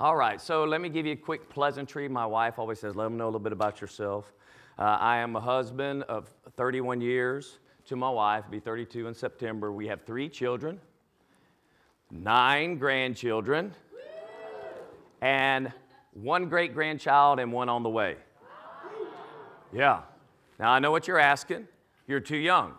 [0.00, 2.08] All right, so let me give you a quick pleasantry.
[2.08, 4.32] My wife always says, let them know a little bit about yourself.
[4.78, 9.70] Uh, I am a husband of 31 years to my wife, be 32 in September.
[9.70, 10.80] We have three children,
[12.10, 13.74] nine grandchildren,
[15.20, 15.70] and
[16.14, 18.16] one great grandchild and one on the way.
[19.70, 20.00] Yeah.
[20.58, 21.68] Now I know what you're asking.
[22.08, 22.72] You're too young.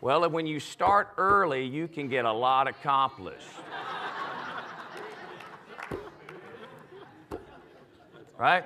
[0.00, 3.48] Well, when you start early, you can get a lot accomplished.
[8.38, 8.64] Right?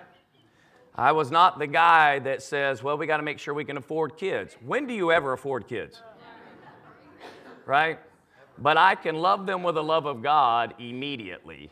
[0.94, 3.76] I was not the guy that says, well, we got to make sure we can
[3.76, 4.56] afford kids.
[4.64, 6.02] When do you ever afford kids?
[7.64, 7.98] Right?
[8.58, 11.70] But I can love them with the love of God immediately.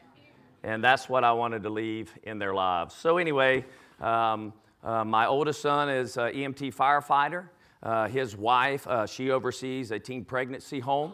[0.62, 2.94] And that's what I wanted to leave in their lives.
[2.94, 3.64] So, anyway,
[4.00, 4.52] um,
[4.82, 7.48] uh, my oldest son is an EMT firefighter.
[7.82, 11.12] Uh, his wife, uh, she oversees a teen pregnancy home.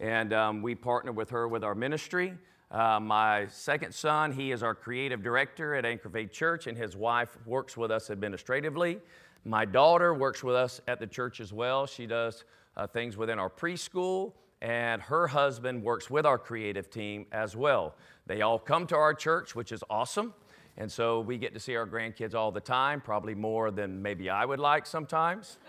[0.00, 2.34] And um, we partner with her with our ministry.
[2.72, 6.96] Uh, my second son, he is our creative director at Anchor Faith Church, and his
[6.96, 8.98] wife works with us administratively.
[9.44, 11.84] My daughter works with us at the church as well.
[11.84, 12.44] She does
[12.78, 17.94] uh, things within our preschool, and her husband works with our creative team as well.
[18.26, 20.32] They all come to our church, which is awesome.
[20.78, 24.30] And so we get to see our grandkids all the time, probably more than maybe
[24.30, 25.58] I would like sometimes.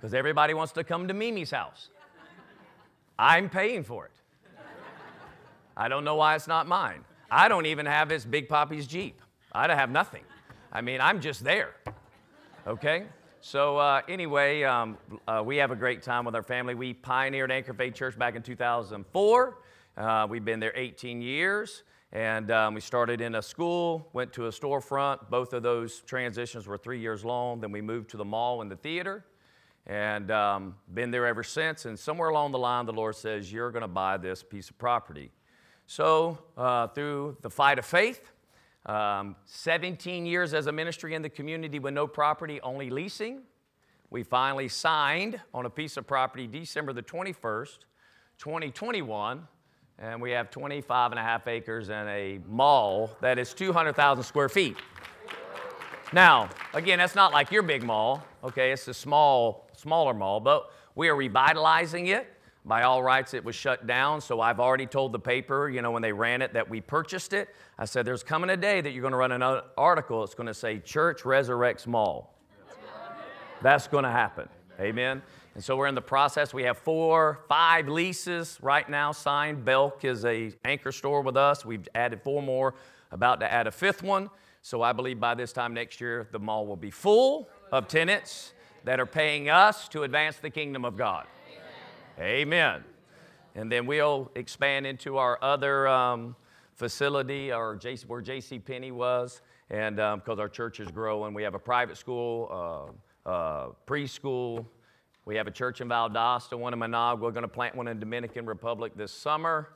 [0.00, 1.88] Because everybody wants to come to Mimi's house.
[3.18, 4.12] I'm paying for it.
[5.78, 7.04] I don't know why it's not mine.
[7.30, 9.22] I don't even have his Big Poppy's Jeep.
[9.52, 10.24] I have nothing.
[10.72, 11.76] I mean, I'm just there.
[12.66, 13.04] Okay?
[13.40, 16.74] So, uh, anyway, um, uh, we have a great time with our family.
[16.74, 19.58] We pioneered Anchor Faith Church back in 2004.
[19.96, 21.84] Uh, we've been there 18 years.
[22.10, 25.30] And um, we started in a school, went to a storefront.
[25.30, 27.60] Both of those transitions were three years long.
[27.60, 29.24] Then we moved to the mall and the theater.
[29.86, 31.84] And um, been there ever since.
[31.84, 34.78] And somewhere along the line, the Lord says, You're going to buy this piece of
[34.78, 35.30] property.
[35.90, 38.30] So, uh, through the fight of faith,
[38.84, 43.40] um, 17 years as a ministry in the community with no property, only leasing,
[44.10, 47.86] we finally signed on a piece of property December the 21st,
[48.36, 49.48] 2021,
[49.98, 54.50] and we have 25 and a half acres and a mall that is 200,000 square
[54.50, 54.76] feet.
[56.12, 58.72] Now, again, that's not like your big mall, okay?
[58.72, 62.37] It's a small, smaller mall, but we are revitalizing it.
[62.64, 65.90] By all rights, it was shut down, so I've already told the paper, you know,
[65.90, 67.48] when they ran it, that we purchased it.
[67.78, 70.22] I said, There's coming a day that you're going to run an article.
[70.24, 72.34] It's going to say, Church resurrects mall.
[73.62, 74.48] That's going to happen.
[74.80, 75.22] Amen.
[75.54, 76.54] And so we're in the process.
[76.54, 79.64] We have four, five leases right now signed.
[79.64, 81.64] Belk is a anchor store with us.
[81.64, 82.74] We've added four more,
[83.10, 84.30] about to add a fifth one.
[84.62, 88.52] So I believe by this time next year, the mall will be full of tenants
[88.84, 91.26] that are paying us to advance the kingdom of God.
[92.18, 92.82] Amen.
[93.54, 96.34] And then we'll expand into our other um,
[96.74, 98.58] facility, or where J.C.
[98.58, 99.40] Penney was,
[99.70, 102.92] and because um, our church is growing, we have a private school,
[103.26, 104.66] uh, uh, preschool.
[105.26, 107.22] We have a church in Valdosta, one in Managua.
[107.22, 109.70] We're going to plant one in Dominican Republic this summer.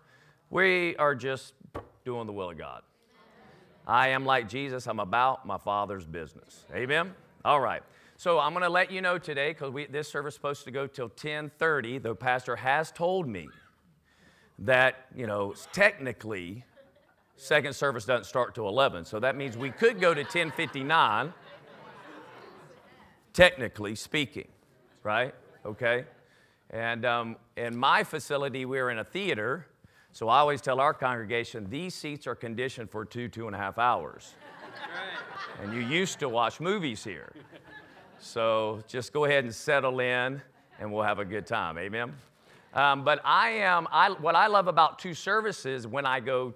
[0.50, 1.54] We are just
[2.04, 2.82] doing the will of God.
[3.86, 4.86] I am like Jesus.
[4.86, 6.64] I'm about my Father's business.
[6.74, 7.14] Amen.
[7.44, 7.82] All right.
[8.22, 10.86] So I'm going to let you know today because this service is supposed to go
[10.86, 12.00] till 10:30.
[12.00, 13.48] The pastor has told me
[14.60, 16.64] that you know technically
[17.34, 19.06] second service doesn't start till 11.
[19.06, 21.32] So that means we could go to 10:59.
[23.32, 24.46] technically speaking,
[25.02, 25.34] right?
[25.66, 26.04] Okay.
[26.70, 29.66] And um, in my facility, we're in a theater.
[30.12, 33.58] So I always tell our congregation these seats are conditioned for two, two and a
[33.58, 34.34] half hours.
[35.60, 37.32] And you used to watch movies here.
[38.22, 40.40] So just go ahead and settle in,
[40.78, 41.76] and we'll have a good time.
[41.76, 42.14] Amen.
[42.72, 46.54] Um, but I am, I, what I love about two services when I go,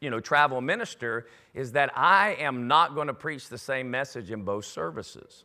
[0.00, 4.30] you know, travel minister is that I am not going to preach the same message
[4.30, 5.44] in both services.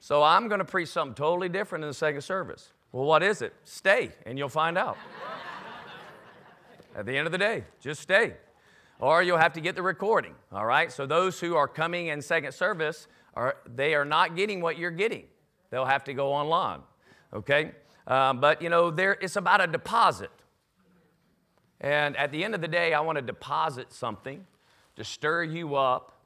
[0.00, 2.72] So I'm going to preach something totally different in the second service.
[2.92, 3.54] Well, what is it?
[3.64, 4.98] Stay, and you'll find out.
[6.94, 8.34] At the end of the day, just stay.
[9.00, 10.92] Or you'll have to get the recording, all right?
[10.92, 13.08] So those who are coming in second service,
[13.38, 15.22] are, they are not getting what you're getting.
[15.70, 16.80] They'll have to go online,
[17.32, 17.70] okay?
[18.06, 20.30] Um, but you know, there, it's about a deposit.
[21.80, 24.44] And at the end of the day, I want to deposit something
[24.96, 26.20] to stir you up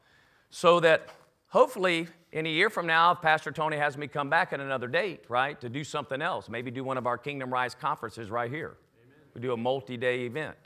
[0.49, 1.11] so that
[1.49, 4.89] hopefully in a year from now, if Pastor Tony has me come back at another
[4.89, 8.51] date, right, to do something else, maybe do one of our Kingdom Rise conferences right
[8.51, 8.77] here.
[9.03, 9.19] Amen.
[9.35, 10.57] We do a multi day event.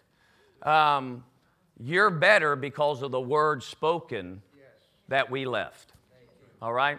[0.63, 1.25] Um,
[1.83, 4.69] you're better because of the word spoken yes.
[5.09, 5.93] that we left
[6.61, 6.99] all right?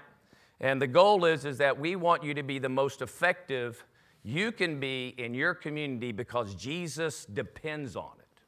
[0.59, 3.83] And the goal is, is that we want you to be the most effective
[4.24, 8.42] you can be in your community because Jesus depends on it.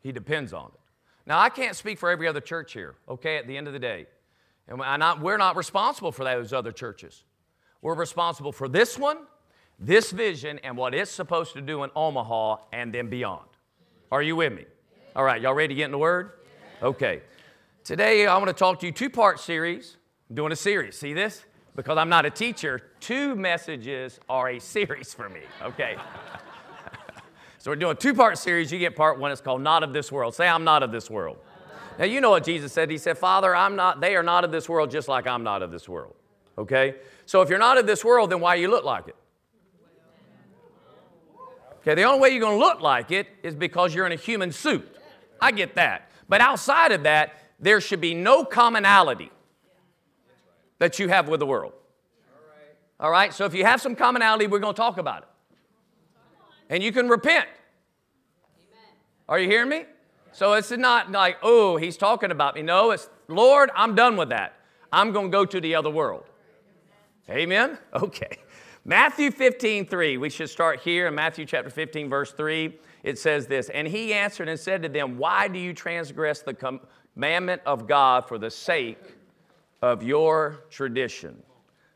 [0.00, 0.80] He depends on it.
[1.26, 3.78] Now, I can't speak for every other church here, okay, at the end of the
[3.78, 4.06] day.
[4.68, 7.24] And we're not responsible for those other churches.
[7.80, 9.18] We're responsible for this one,
[9.78, 13.48] this vision, and what it's supposed to do in Omaha and then beyond.
[14.10, 14.64] Are you with me?
[15.16, 16.32] All right, y'all ready to get in the Word?
[16.82, 17.22] Okay.
[17.84, 19.96] Today, I want to talk to you two part series.
[20.30, 20.96] I'm doing a series.
[20.96, 21.44] See this?
[21.74, 25.96] Because I'm not a teacher, two messages are a series for me, okay?
[27.58, 28.70] so we're doing a two part series.
[28.70, 30.32] You get part one, it's called Not of This World.
[30.32, 31.38] Say, I'm not of this world.
[31.98, 32.88] Now, you know what Jesus said.
[32.88, 35.60] He said, Father, I'm not, they are not of this world just like I'm not
[35.60, 36.14] of this world.
[36.56, 36.96] Okay?
[37.26, 39.16] So if you're not of this world, then why you look like it?
[41.78, 44.16] Okay, the only way you're going to look like it is because you're in a
[44.16, 44.88] human suit.
[45.40, 46.12] I get that.
[46.28, 49.30] But outside of that, there should be no commonality
[50.78, 51.72] that you have with the world.
[53.00, 55.28] All right, so if you have some commonality, we're going to talk about it.
[56.68, 57.48] And you can repent.
[59.28, 59.84] Are you hearing me?
[60.32, 62.62] So it's not like, oh, he's talking about me.
[62.62, 64.56] No, it's, Lord, I'm done with that.
[64.92, 66.24] I'm going to go to the other world.
[67.30, 67.78] Amen?
[67.94, 68.38] Okay.
[68.84, 70.16] Matthew 15, 3.
[70.16, 72.76] We should start here in Matthew chapter 15, verse 3.
[73.04, 76.54] It says this And he answered and said to them, Why do you transgress the
[77.14, 78.98] commandment of God for the sake
[79.80, 81.42] of your tradition?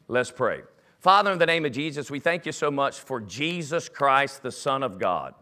[0.08, 0.62] Let's pray.
[1.00, 4.52] Father, in the name of Jesus, we thank you so much for Jesus Christ, the
[4.52, 5.34] Son of God.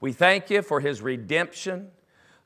[0.00, 1.90] We thank you for his redemption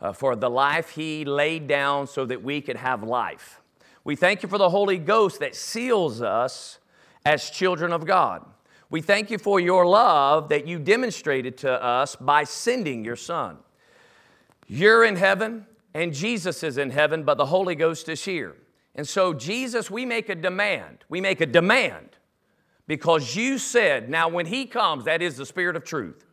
[0.00, 3.60] uh, for the life He laid down so that we could have life.
[4.04, 6.78] We thank you for the Holy Ghost that seals us
[7.24, 8.44] as children of God.
[8.88, 13.58] We thank you for your love that you demonstrated to us by sending your Son.
[14.66, 18.56] You're in heaven, and Jesus is in heaven, but the Holy Ghost is here.
[18.94, 21.04] And so, Jesus, we make a demand.
[21.08, 22.16] We make a demand
[22.86, 26.26] because you said, now when He comes, that is the Spirit of truth.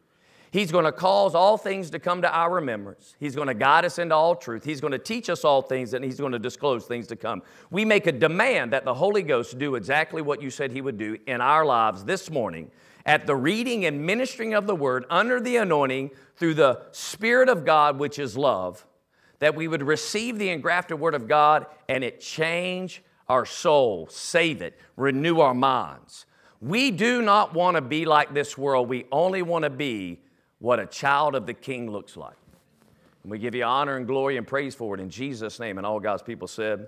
[0.50, 3.16] He's going to cause all things to come to our remembrance.
[3.20, 4.64] He's going to guide us into all truth.
[4.64, 7.44] He's going to teach us all things and He's going to disclose things to come.
[7.70, 10.98] We make a demand that the Holy Ghost do exactly what you said He would
[10.98, 12.72] do in our lives this morning
[13.06, 17.66] at the reading and ministering of the Word under the anointing through the Spirit of
[17.66, 18.86] God, which is love,
[19.40, 24.62] that we would receive the engrafted Word of God and it change our soul, save
[24.62, 26.26] it, renew our minds.
[26.62, 28.90] We do not want to be like this world.
[28.90, 30.22] We only want to be
[30.60, 32.36] what a child of the king looks like.
[33.24, 35.78] And we give you honor and glory and praise for it in Jesus' name.
[35.78, 36.88] And all God's people said,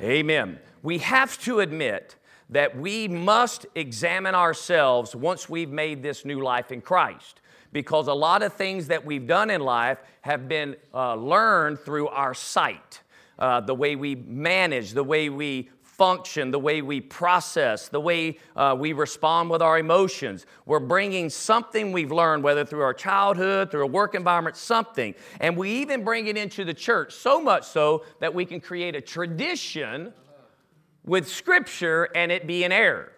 [0.00, 0.10] Amen.
[0.48, 0.58] Amen.
[0.82, 2.16] We have to admit
[2.50, 7.40] that we must examine ourselves once we've made this new life in Christ.
[7.72, 12.08] Because a lot of things that we've done in life have been uh, learned through
[12.08, 13.02] our sight.
[13.38, 18.36] Uh, the way we manage, the way we function, the way we process, the way
[18.56, 20.46] uh, we respond with our emotions.
[20.66, 25.14] We're bringing something we've learned, whether through our childhood, through a work environment, something.
[25.38, 28.96] And we even bring it into the church, so much so that we can create
[28.96, 30.12] a tradition
[31.04, 33.12] with Scripture and it be an error.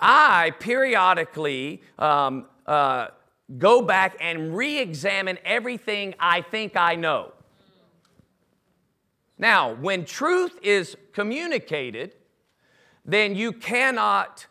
[0.00, 3.08] I periodically um, uh,
[3.58, 7.32] go back and re examine everything I think I know.
[9.38, 12.14] Now, when truth is communicated,
[13.04, 14.46] then you cannot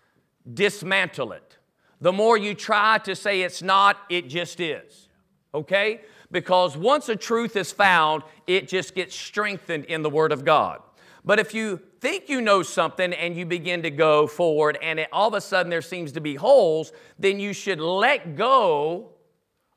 [0.51, 1.57] dismantle it.
[2.01, 5.09] The more you try to say it's not, it just is.
[5.53, 6.01] Okay?
[6.31, 10.81] Because once a truth is found, it just gets strengthened in the Word of God.
[11.25, 15.09] But if you think you know something and you begin to go forward and it,
[15.11, 19.09] all of a sudden there seems to be holes, then you should let go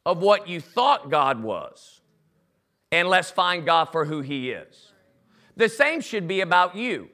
[0.04, 2.02] of what you thought God was
[2.92, 4.92] and let's find God for who He is.
[5.56, 7.08] The same should be about you.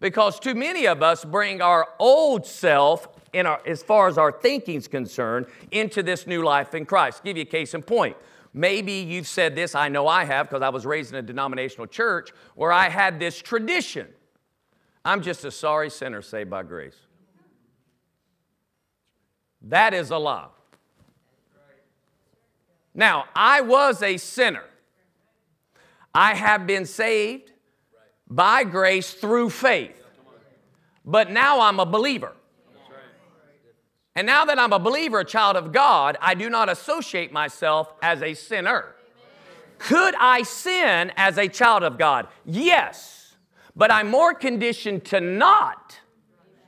[0.00, 4.32] Because too many of us bring our old self, in our, as far as our
[4.32, 7.20] thinking's concerned, into this new life in Christ.
[7.20, 8.16] I'll give you a case in point.
[8.56, 11.88] Maybe you've said this, I know I have, because I was raised in a denominational
[11.88, 14.06] church where I had this tradition.
[15.04, 16.96] I'm just a sorry sinner saved by grace.
[19.62, 20.46] That is a lie.
[22.94, 24.64] Now, I was a sinner.
[26.14, 27.50] I have been saved
[28.30, 30.00] by grace through faith.
[31.04, 32.32] But now I'm a believer.
[34.16, 37.92] And now that I'm a believer, a child of God, I do not associate myself
[38.00, 38.94] as a sinner.
[39.78, 42.28] Could I sin as a child of God?
[42.44, 43.34] Yes.
[43.74, 45.98] But I'm more conditioned to not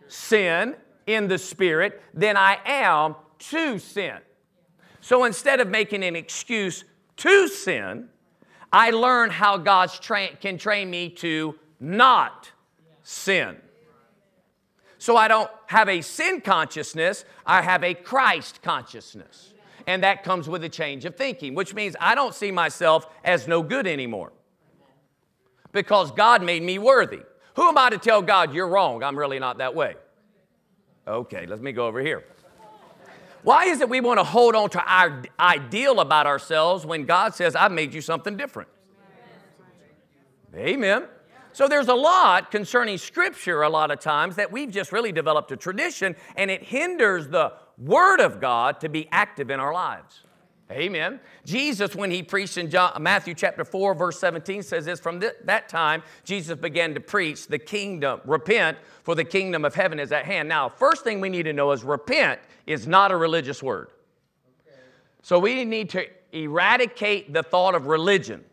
[0.09, 0.75] sin
[1.07, 4.19] in the Spirit than I am to sin.
[5.01, 6.85] So instead of making an excuse
[7.19, 8.09] to sin,
[8.73, 12.51] I learn how God tra- can train me to not
[13.03, 13.57] sin.
[15.07, 19.55] So I don't have a sin consciousness, I have a Christ consciousness.
[19.87, 23.47] and that comes with a change of thinking, which means I don't see myself as
[23.47, 24.33] no good anymore
[25.71, 27.21] because God made me worthy.
[27.55, 29.05] Who am I to tell God you're wrong?
[29.05, 29.95] I'm really not that way.
[31.07, 32.25] Okay, let me go over here.
[33.45, 37.33] Why is it we want to hold on to our ideal about ourselves when God
[37.37, 38.71] says, I've made you something different?
[40.53, 41.05] Amen.
[41.57, 45.51] So there's a lot concerning Scripture a lot of times that we've just really developed
[45.53, 50.21] a tradition and it hinders the Word of God to be active in our lives.
[50.71, 51.19] Amen.
[51.47, 55.33] Jesus, when he preached in John, Matthew chapter 4, verse 17, says this From th-
[55.45, 60.13] that time, Jesus began to preach the kingdom, repent, for the kingdom of heaven is
[60.13, 60.51] at hand.
[60.51, 63.89] Now, first thing we need to know is repent is not a religious word.
[65.23, 68.45] So we need to eradicate the thought of religion,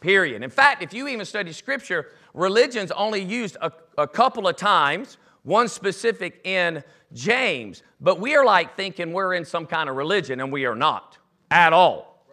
[0.00, 0.42] period.
[0.42, 5.18] In fact, if you even study scripture, religion's only used a, a couple of times,
[5.42, 10.40] one specific in James, but we are like thinking we're in some kind of religion,
[10.40, 11.18] and we are not
[11.50, 12.24] at all.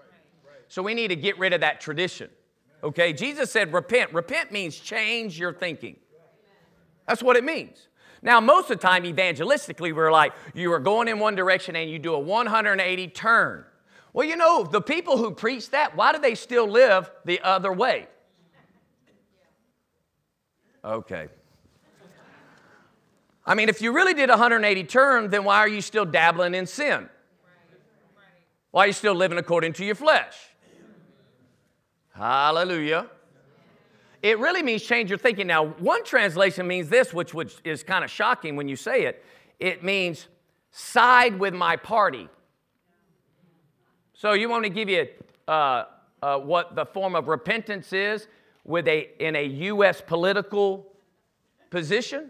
[0.67, 2.29] So we need to get rid of that tradition.
[2.83, 4.13] Okay, Jesus said, repent.
[4.13, 5.95] Repent means change your thinking.
[7.07, 7.87] That's what it means.
[8.21, 11.89] Now, most of the time, evangelistically, we're like, you are going in one direction and
[11.89, 13.65] you do a 180 turn.
[14.15, 17.73] Well, you know, the people who preach that, why do they still live the other
[17.73, 18.07] way?
[20.85, 21.27] Okay.
[23.45, 26.65] I mean, if you really did 180 turn, then why are you still dabbling in
[26.65, 27.09] sin?
[28.71, 30.37] Why are you still living according to your flesh?
[32.13, 33.07] Hallelujah.
[34.21, 35.47] It really means change your thinking.
[35.47, 39.25] Now, one translation means this, which, which is kind of shocking when you say it.
[39.59, 40.29] It means
[40.71, 42.29] side with my party.
[44.17, 45.07] So you want to give you
[45.45, 45.83] uh,
[46.23, 48.27] uh, what the form of repentance is
[48.63, 50.01] with a, in a U.S.
[50.01, 50.87] political
[51.69, 52.29] position?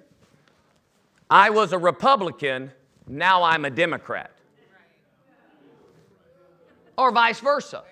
[1.29, 2.71] I was a Republican,
[3.07, 4.31] now I'm a Democrat.
[6.97, 7.83] Or vice versa.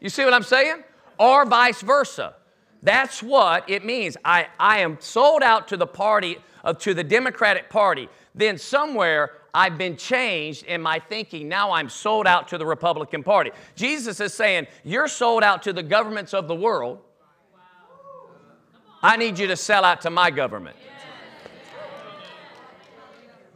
[0.00, 0.82] You see what I'm saying?
[1.18, 2.34] Or vice versa.
[2.82, 4.16] That's what it means.
[4.24, 8.08] I, I am sold out to the party, uh, to the Democratic Party.
[8.34, 11.48] Then somewhere I've been changed in my thinking.
[11.48, 13.50] Now I'm sold out to the Republican Party.
[13.74, 17.00] Jesus is saying, You're sold out to the governments of the world.
[19.02, 20.76] I need you to sell out to my government.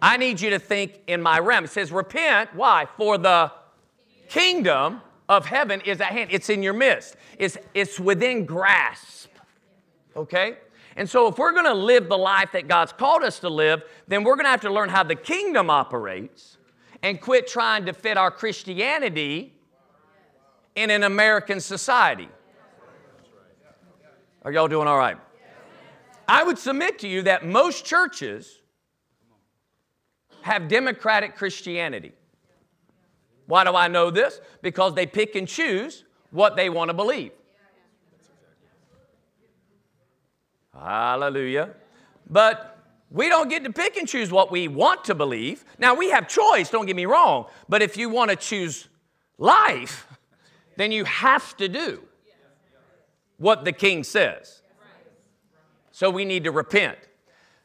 [0.00, 1.64] I need you to think in my realm.
[1.64, 2.50] It says, repent.
[2.54, 2.88] Why?
[2.96, 3.52] For the
[4.28, 6.30] kingdom of heaven is at hand.
[6.32, 9.28] It's in your midst, it's, it's within grasp.
[10.16, 10.56] Okay?
[10.96, 13.82] And so, if we're going to live the life that God's called us to live,
[14.08, 16.58] then we're going to have to learn how the kingdom operates
[17.02, 19.54] and quit trying to fit our Christianity
[20.74, 22.28] in an American society.
[24.42, 25.16] Are y'all doing all right?
[26.28, 28.60] I would submit to you that most churches
[30.42, 32.12] have democratic Christianity.
[33.46, 34.40] Why do I know this?
[34.60, 37.32] Because they pick and choose what they want to believe.
[40.78, 41.70] Hallelujah.
[42.28, 42.78] But
[43.10, 45.64] we don't get to pick and choose what we want to believe.
[45.78, 48.88] Now, we have choice, don't get me wrong, but if you want to choose
[49.38, 50.06] life,
[50.76, 52.02] then you have to do
[53.36, 54.62] what the king says.
[55.90, 56.96] So we need to repent.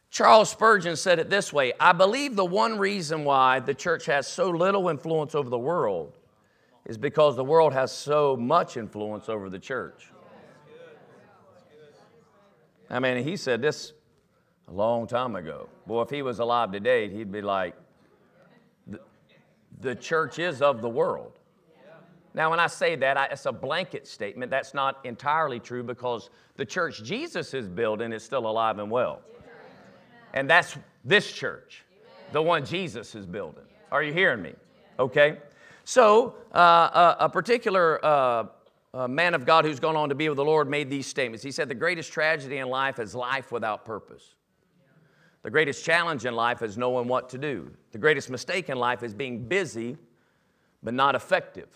[0.10, 4.28] Charles Spurgeon said it this way I believe the one reason why the church has
[4.28, 6.18] so little influence over the world
[6.86, 10.12] is because the world has so much influence over the church.
[12.90, 13.94] I mean, he said this
[14.68, 15.70] a long time ago.
[15.86, 17.76] Boy, if he was alive today, he'd be like,
[19.80, 21.34] the, church is of the world.
[22.34, 24.52] Now, when I say that, I, it's a blanket statement.
[24.52, 29.22] That's not entirely true because the church Jesus is building is still alive and well.
[30.34, 31.84] And that's this church,
[32.32, 33.64] the one Jesus is building.
[33.92, 34.54] Are you hearing me?
[35.00, 35.38] Okay.
[35.84, 38.48] So, uh, a, uh, a, particular uh,
[38.94, 41.44] a man of God who's gone on to be with the Lord made these statements.
[41.44, 44.36] He said, The greatest tragedy in life is life without purpose.
[45.44, 47.72] The greatest challenge in life is knowing what to do.
[47.92, 49.98] The greatest mistake in life is being busy
[50.84, 51.68] but not effective.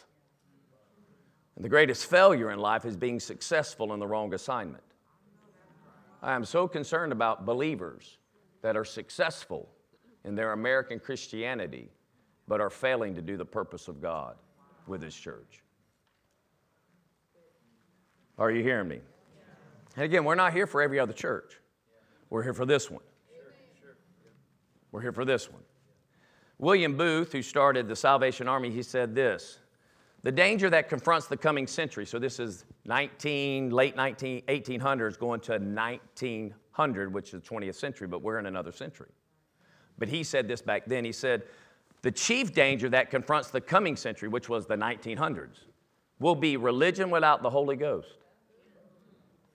[1.55, 4.83] And the greatest failure in life is being successful in the wrong assignment.
[6.23, 8.17] I am so concerned about believers
[8.61, 9.69] that are successful
[10.23, 11.89] in their American Christianity,
[12.47, 14.35] but are failing to do the purpose of God
[14.87, 15.61] with His church.
[18.37, 18.99] Are you hearing me?
[19.95, 21.59] And again, we're not here for every other church.
[22.29, 23.03] We're here for this one.
[24.91, 25.61] We're here for this one.
[26.57, 29.59] William Booth, who started the Salvation Army, he said this
[30.21, 35.39] The danger that confronts the coming century, so this is 19, late 19, 1800s going
[35.41, 39.09] to 1900, which is the 20th century, but we're in another century.
[39.97, 41.05] But he said this back then.
[41.05, 41.43] He said,
[42.01, 45.65] The chief danger that confronts the coming century, which was the 1900s,
[46.19, 48.17] will be religion without the Holy Ghost,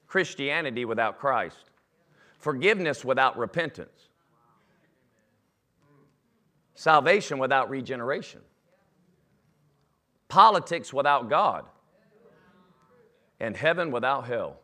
[0.07, 1.71] Christianity without Christ,
[2.39, 4.09] forgiveness without repentance,
[6.75, 8.41] salvation without regeneration,
[10.29, 11.65] politics without God,
[13.41, 14.59] and heaven without hell.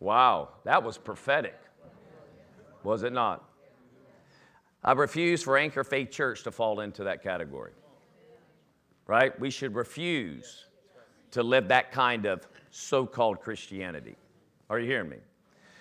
[0.00, 1.58] Wow, that was prophetic,
[2.82, 3.48] was it not?
[4.82, 7.72] I refuse for Anchor Faith Church to fall into that category.
[9.06, 9.38] Right?
[9.40, 10.66] We should refuse
[11.34, 14.16] to live that kind of so called Christianity.
[14.70, 15.18] Are you hearing me?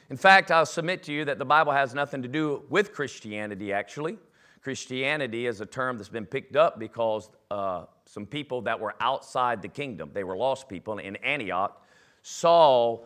[0.10, 3.72] In fact, I'll submit to you that the Bible has nothing to do with Christianity,
[3.72, 4.18] actually.
[4.62, 9.62] Christianity is a term that's been picked up because uh, some people that were outside
[9.62, 11.82] the kingdom, they were lost people in Antioch,
[12.22, 13.00] saw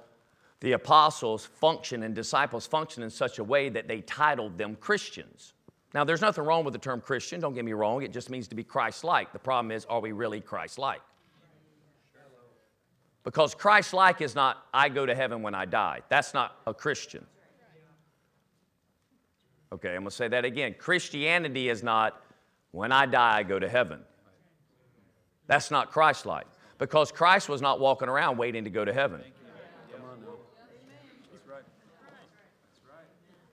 [0.60, 5.54] the apostles function and disciples function in such a way that they titled them Christians.
[5.94, 8.04] Now, there's nothing wrong with the term Christian, don't get me wrong.
[8.04, 9.34] It just means to be Christ like.
[9.34, 11.02] The problem is, are we really Christ like?
[13.28, 16.00] Because Christ like is not, I go to heaven when I die.
[16.08, 17.26] That's not a Christian.
[19.74, 20.76] Okay, I'm gonna say that again.
[20.80, 22.24] Christianity is not,
[22.72, 24.00] when I die, I go to heaven.
[25.46, 26.48] That's not Christ like.
[26.78, 29.22] Because Christ was not walking around waiting to go to heaven.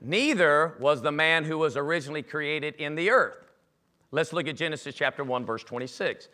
[0.00, 3.50] Neither was the man who was originally created in the earth.
[4.12, 6.28] Let's look at Genesis chapter 1, verse 26.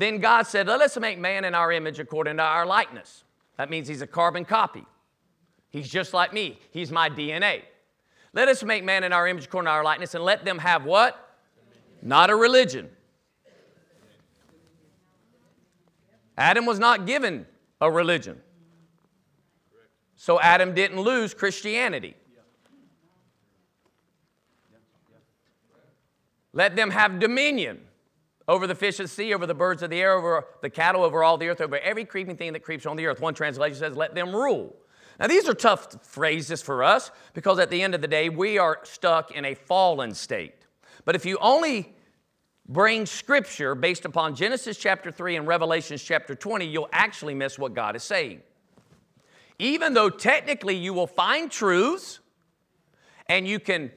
[0.00, 3.22] Then God said, Let us make man in our image according to our likeness.
[3.58, 4.86] That means he's a carbon copy.
[5.68, 7.64] He's just like me, he's my DNA.
[8.32, 10.86] Let us make man in our image according to our likeness and let them have
[10.86, 11.36] what?
[12.00, 12.88] Not a religion.
[16.38, 17.44] Adam was not given
[17.78, 18.40] a religion.
[20.16, 22.16] So Adam didn't lose Christianity.
[26.54, 27.82] Let them have dominion
[28.50, 31.04] over the fish of the sea, over the birds of the air, over the cattle,
[31.04, 33.20] over all the earth, over every creeping thing that creeps on the earth.
[33.20, 34.74] One translation says, let them rule.
[35.20, 38.58] Now, these are tough phrases for us because at the end of the day, we
[38.58, 40.66] are stuck in a fallen state.
[41.04, 41.94] But if you only
[42.68, 47.72] bring scripture based upon Genesis chapter 3 and Revelations chapter 20, you'll actually miss what
[47.72, 48.40] God is saying.
[49.60, 52.18] Even though technically you will find truths
[53.28, 53.92] and you can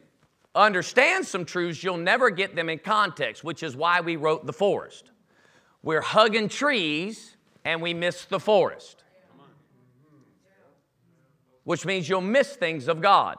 [0.55, 4.53] understand some truths, you'll never get them in context, which is why we wrote The
[4.53, 5.11] Forest.
[5.81, 7.35] We're hugging trees
[7.65, 9.03] and we miss the forest,
[11.63, 13.37] which means you'll miss things of God.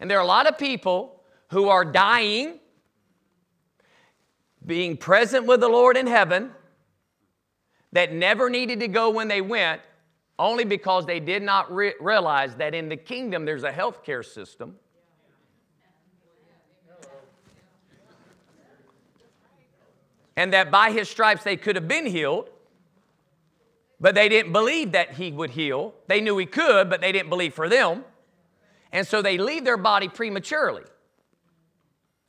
[0.00, 2.58] And there are a lot of people who are dying,
[4.64, 6.52] being present with the Lord in heaven,
[7.92, 9.80] that never needed to go when they went,
[10.38, 14.76] only because they did not re- realize that in the kingdom there's a healthcare system
[20.38, 22.48] and that by his stripes they could have been healed,
[23.98, 25.94] but they didn't believe that he would heal.
[26.06, 28.04] They knew he could, but they didn't believe for them.
[28.92, 30.84] And so they leave their body prematurely.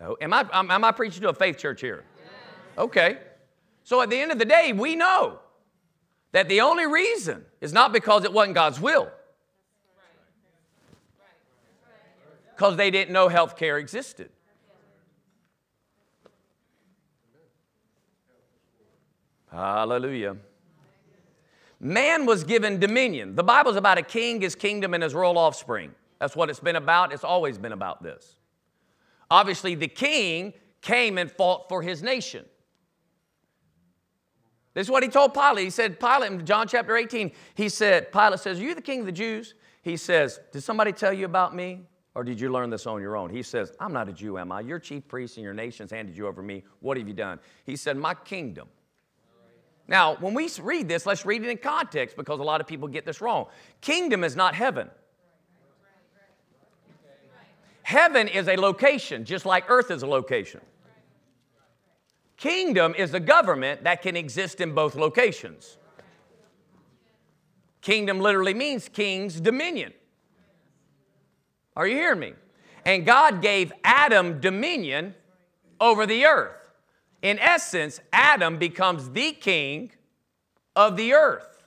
[0.01, 2.03] Oh, am, I, am I preaching to a faith church here?
[2.79, 3.19] Okay.
[3.83, 5.37] So at the end of the day, we know
[6.31, 9.11] that the only reason is not because it wasn't God's will,
[12.55, 14.31] because they didn't know health care existed.
[19.59, 20.37] Hallelujah.
[21.81, 23.35] Man was given dominion.
[23.35, 25.93] The Bible's about a king, his kingdom, and his royal offspring.
[26.17, 27.11] That's what it's been about.
[27.11, 28.37] It's always been about this.
[29.29, 32.45] Obviously, the king came and fought for his nation.
[34.73, 35.65] This is what he told Pilate.
[35.65, 39.01] He said, Pilate in John chapter 18, he said, Pilate says, Are you the king
[39.01, 39.55] of the Jews?
[39.81, 41.81] He says, Did somebody tell you about me?
[42.15, 43.29] Or did you learn this on your own?
[43.29, 44.61] He says, I'm not a Jew, am I?
[44.61, 46.63] Your chief priest and your nations handed you over me.
[46.79, 47.39] What have you done?
[47.65, 48.69] He said, My kingdom
[49.89, 52.87] now, when we read this, let's read it in context because a lot of people
[52.87, 53.47] get this wrong.
[53.81, 54.87] Kingdom is not heaven.
[57.81, 60.61] Heaven is a location, just like earth is a location.
[62.37, 65.77] Kingdom is a government that can exist in both locations.
[67.81, 69.91] Kingdom literally means king's dominion.
[71.75, 72.33] Are you hearing me?
[72.85, 75.15] And God gave Adam dominion
[75.81, 76.58] over the earth.
[77.21, 79.91] In essence, Adam becomes the king
[80.75, 81.63] of the earth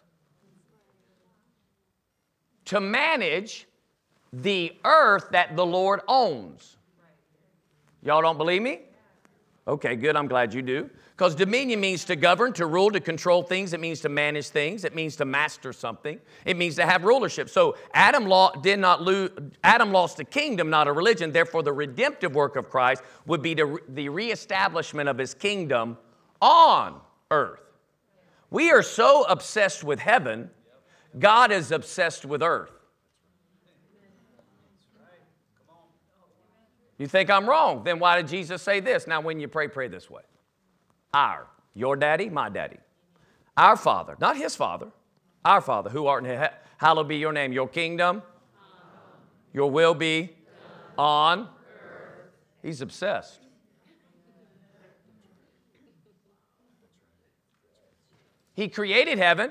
[2.67, 3.67] to manage
[4.33, 6.77] the earth that the Lord owns.
[8.03, 8.81] Y'all don't believe me?
[9.69, 10.17] Okay, good.
[10.17, 10.89] I'm glad you do.
[11.23, 13.73] Because dominion means to govern, to rule, to control things.
[13.73, 14.83] It means to manage things.
[14.83, 16.19] It means to master something.
[16.45, 17.49] It means to have rulership.
[17.49, 19.31] So Adam law did not lose.
[19.63, 21.31] Adam lost a kingdom, not a religion.
[21.31, 25.97] Therefore, the redemptive work of Christ would be the, the reestablishment of His kingdom
[26.41, 27.63] on earth.
[28.51, 30.51] We are so obsessed with heaven.
[31.17, 32.73] God is obsessed with earth.
[36.99, 37.85] You think I'm wrong?
[37.85, 39.07] Then why did Jesus say this?
[39.07, 40.23] Now, when you pray, pray this way.
[41.15, 42.79] Our, your daddy, my daddy.
[43.57, 44.89] Our Father, not his Father,
[45.45, 47.53] our Father, who art in heaven, hallowed be your name.
[47.53, 48.23] Your kingdom,
[49.53, 50.31] your will be
[50.97, 51.49] on.
[52.63, 53.41] He's obsessed.
[58.55, 59.51] He created heaven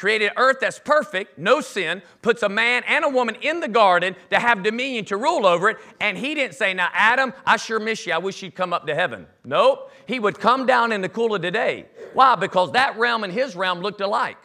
[0.00, 4.16] created earth that's perfect, no sin, puts a man and a woman in the garden
[4.30, 7.78] to have dominion to rule over it, and he didn't say, Now, Adam, I sure
[7.78, 8.14] miss you.
[8.14, 9.26] I wish you'd come up to heaven.
[9.44, 9.92] Nope.
[10.06, 11.84] He would come down in the cool of the day.
[12.14, 12.34] Why?
[12.34, 14.38] Because that realm and his realm looked alike.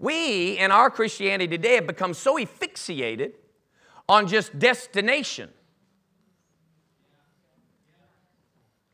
[0.00, 3.34] We, in our Christianity today, have become so asphyxiated
[4.08, 5.50] on just destination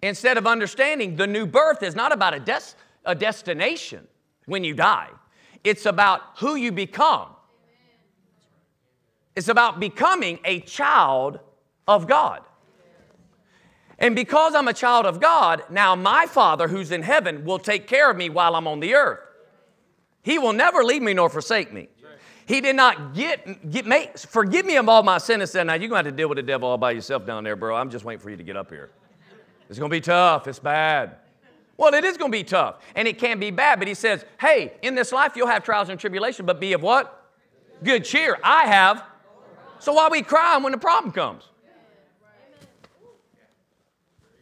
[0.02, 4.06] Instead of understanding the new birth is not about a, des- a destination
[4.46, 5.08] when you die,
[5.62, 7.28] it's about who you become.
[9.36, 11.38] It's about becoming a child
[11.86, 12.42] of God.
[13.98, 17.86] And because I'm a child of God, now my Father who's in heaven will take
[17.86, 19.20] care of me while I'm on the earth.
[20.22, 21.88] He will never leave me nor forsake me.
[22.44, 25.54] He did not get, get make, forgive me of all my sins.
[25.54, 27.44] And now you're going to have to deal with the devil all by yourself down
[27.44, 27.76] there, bro.
[27.76, 28.90] I'm just waiting for you to get up here.
[29.68, 30.46] It's going to be tough.
[30.46, 31.16] It's bad.
[31.76, 33.78] Well, it is going to be tough, and it can be bad.
[33.78, 36.82] But he says, hey, in this life you'll have trials and tribulation, but be of
[36.82, 37.30] what?
[37.82, 38.38] Good cheer.
[38.42, 39.04] I have.
[39.78, 41.44] So why we crying when the problem comes?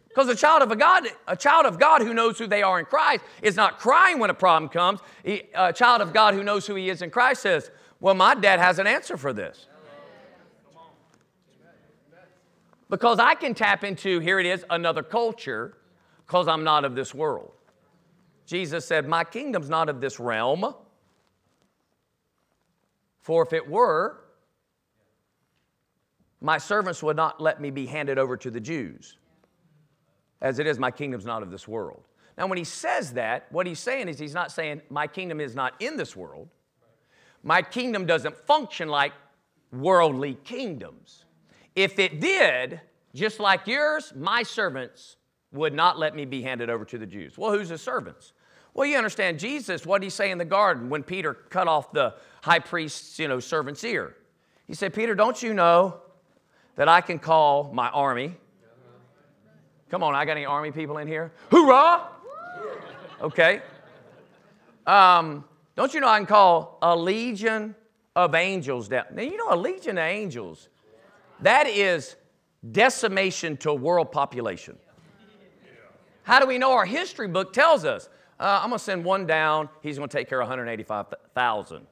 [0.09, 2.81] Because a child of a God, a child of God who knows who they are
[2.81, 5.01] in Christ is not crying when a problem comes.
[5.25, 8.59] a child of God who knows who he is in Christ says, "Well, my dad
[8.59, 9.69] has an answer for this."
[12.91, 15.79] Because I can tap into, here it is, another culture,
[16.27, 17.53] because I'm not of this world.
[18.47, 20.75] Jesus said, My kingdom's not of this realm.
[23.21, 24.25] For if it were,
[26.41, 29.19] my servants would not let me be handed over to the Jews.
[30.41, 32.09] As it is, my kingdom's not of this world.
[32.37, 35.55] Now, when he says that, what he's saying is he's not saying, My kingdom is
[35.55, 36.49] not in this world.
[37.45, 39.13] My kingdom doesn't function like
[39.71, 41.25] worldly kingdoms.
[41.81, 42.79] If it did,
[43.15, 45.17] just like yours, my servants
[45.51, 47.39] would not let me be handed over to the Jews.
[47.39, 48.35] Well, who's his servants?
[48.75, 51.91] Well, you understand Jesus, what did he say in the garden when Peter cut off
[51.91, 54.15] the high priest's, you know, servant's ear?
[54.67, 56.03] He said, Peter, don't you know
[56.77, 58.37] that I can call my army?
[59.91, 61.33] Come on, I got any army people in here?
[61.51, 62.09] Hoorah!
[63.23, 63.63] Okay.
[64.87, 65.45] Um,
[65.77, 67.75] don't you know I can call a legion
[68.15, 69.07] of angels down?
[69.15, 70.69] Now, you know, a legion of angels,
[71.43, 72.17] that is
[72.73, 74.77] decimation to world population.
[76.23, 76.73] How do we know?
[76.73, 78.09] Our history book tells us.
[78.39, 79.69] Uh, I'm going to send one down.
[79.83, 81.87] He's going to take care of 185,000.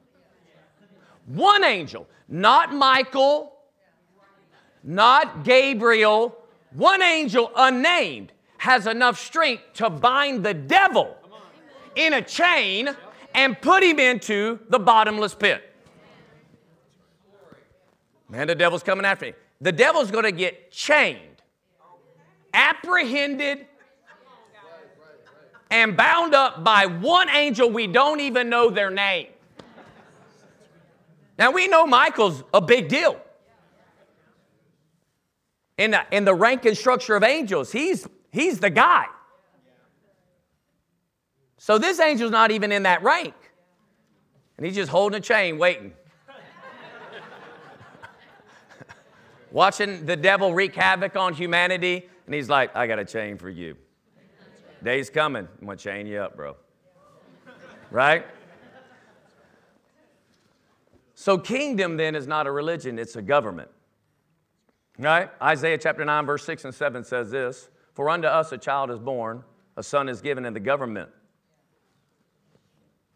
[1.27, 3.53] One angel, not Michael,
[4.83, 6.35] not Gabriel,
[6.71, 11.15] one angel unnamed has enough strength to bind the devil
[11.95, 12.89] in a chain
[13.35, 15.68] and put him into the bottomless pit.
[18.29, 21.41] Man, the devil's coming after me the devil's going to get chained,
[22.53, 23.65] apprehended,
[25.69, 29.27] and bound up by one angel we don't even know their name.
[31.37, 33.19] Now we know Michael's a big deal.
[35.77, 39.05] In the, in the rank and structure of angels, he's, he's the guy.
[41.57, 43.33] So this angel's not even in that rank.
[44.57, 45.93] And he's just holding a chain, waiting.
[49.51, 53.49] Watching the devil wreak havoc on humanity, and he's like, I got a chain for
[53.49, 53.75] you.
[54.83, 55.47] Day's coming.
[55.59, 56.55] I'm going to chain you up, bro.
[57.91, 58.25] Right?
[61.15, 63.69] So, kingdom then is not a religion, it's a government.
[64.97, 65.29] Right?
[65.41, 68.99] Isaiah chapter 9, verse 6 and 7 says this For unto us a child is
[68.99, 69.43] born,
[69.75, 71.09] a son is given in the government.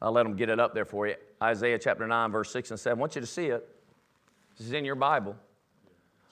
[0.01, 1.15] I'll let them get it up there for you.
[1.41, 2.97] Isaiah chapter 9, verse 6 and 7.
[2.97, 3.67] I want you to see it.
[4.57, 5.35] This is in your Bible.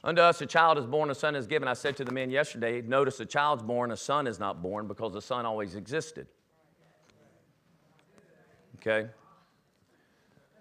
[0.04, 1.68] Unto us a child is born, a son is given.
[1.68, 4.88] I said to the men yesterday, notice a child's born, a son is not born
[4.88, 6.28] because the son always existed.
[8.78, 9.10] Okay?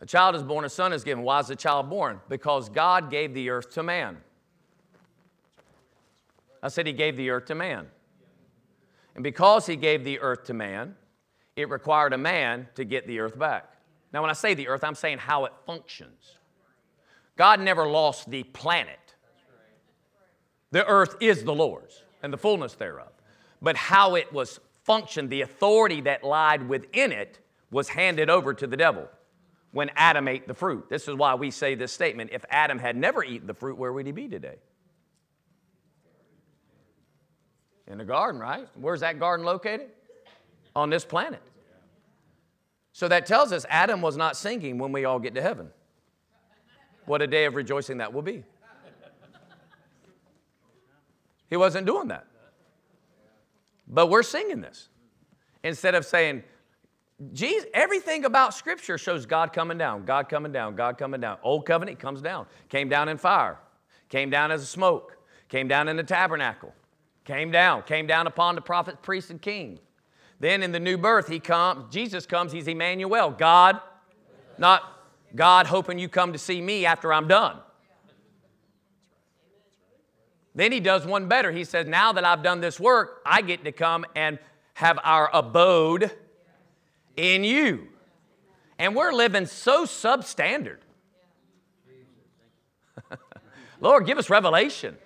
[0.03, 1.25] A child is born, a son is given.
[1.25, 2.21] Why is the child born?
[2.29, 4.19] Because God gave the earth to man.
[6.63, 7.87] I said he gave the earth to man.
[9.15, 10.95] And because he gave the earth to man,
[11.57, 13.75] it required a man to get the earth back.
[14.13, 16.37] Now, when I say the earth, I'm saying how it functions.
[17.37, 19.10] God never lost the planet.
[20.71, 23.11] The earth is the Lord's and the fullness thereof.
[23.63, 27.39] But how it was functioned, the authority that lied within it,
[27.71, 29.09] was handed over to the devil
[29.73, 30.89] when Adam ate the fruit.
[30.91, 33.93] This is why we say this statement if Adam had never eaten the fruit, where
[33.93, 34.57] would he be today?
[37.87, 38.67] In the garden, right?
[38.75, 39.89] Where's that garden located?
[40.75, 41.43] On this planet.
[42.93, 45.71] So that tells us Adam was not singing when we all get to heaven.
[47.07, 48.45] What a day of rejoicing that will be.
[51.51, 52.27] He wasn't doing that.
[53.87, 54.89] But we're singing this.
[55.65, 56.45] Instead of saying,
[57.33, 61.37] Jesus, everything about Scripture shows God coming down, God coming down, God coming down.
[61.43, 63.59] Old covenant comes down, came down in fire,
[64.09, 66.73] came down as a smoke, came down in the tabernacle,
[67.25, 69.79] came down, came down upon the prophets, priests, and king.
[70.39, 73.81] Then in the new birth, he comes, Jesus comes, he's Emmanuel, God,
[74.57, 74.83] not
[75.35, 77.59] God hoping you come to see me after I'm done.
[80.55, 81.53] Then he does one better.
[81.53, 84.39] He says, Now that I've done this work, I get to come and
[84.75, 86.11] have our abode
[87.17, 87.89] in you.
[88.79, 90.79] And we're living so substandard.
[93.81, 94.97] Lord, give us revelation.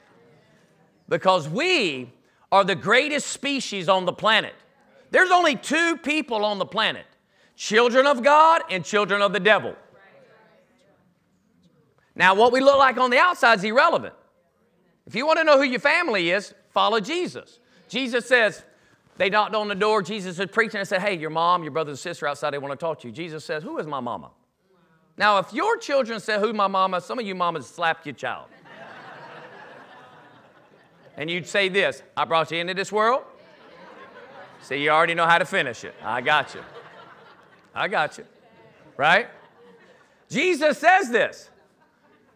[1.08, 2.10] Because we
[2.50, 4.54] are the greatest species on the planet.
[5.10, 7.04] There's only two people on the planet
[7.56, 9.76] children of God and children of the devil.
[12.16, 14.14] Now, what we look like on the outside is irrelevant.
[15.06, 17.58] If you want to know who your family is, follow Jesus.
[17.88, 18.64] Jesus says,
[19.16, 20.02] they knocked on the door.
[20.02, 22.72] Jesus was preaching and said, Hey, your mom, your brother and sister outside, they want
[22.72, 23.12] to talk to you.
[23.12, 24.30] Jesus says, Who is my mama?
[25.16, 27.00] Now, if your children say, Who's my mama?
[27.00, 28.46] Some of you mamas slapped your child.
[31.16, 33.22] and you'd say this I brought you into this world.
[34.62, 35.94] See, you already know how to finish it.
[36.02, 36.62] I got you.
[37.74, 38.24] I got you.
[38.96, 39.28] Right?
[40.28, 41.50] Jesus says this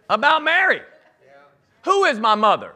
[0.09, 0.83] about Mary.
[1.89, 2.75] Who is my mother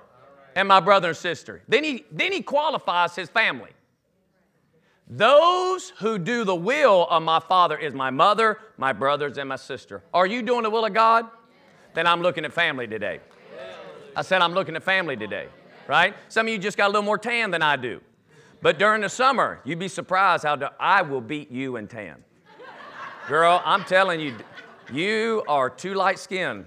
[0.57, 1.61] and my brother and sister?
[1.68, 3.68] Then he, then he qualifies his family.
[5.07, 9.57] Those who do the will of my Father is my mother, my brothers, and my
[9.57, 10.03] sister.
[10.14, 11.27] Are you doing the will of God?
[11.92, 13.20] Then I'm looking at family today.
[14.16, 15.48] I said, I'm looking at family today,
[15.87, 16.14] right?
[16.31, 18.01] Some of you just got a little more tan than I do.
[18.62, 22.25] But during the summer, you'd be surprised how I will beat you in tan.
[23.29, 24.37] Girl, I'm telling you,
[24.90, 26.64] you are too light skinned.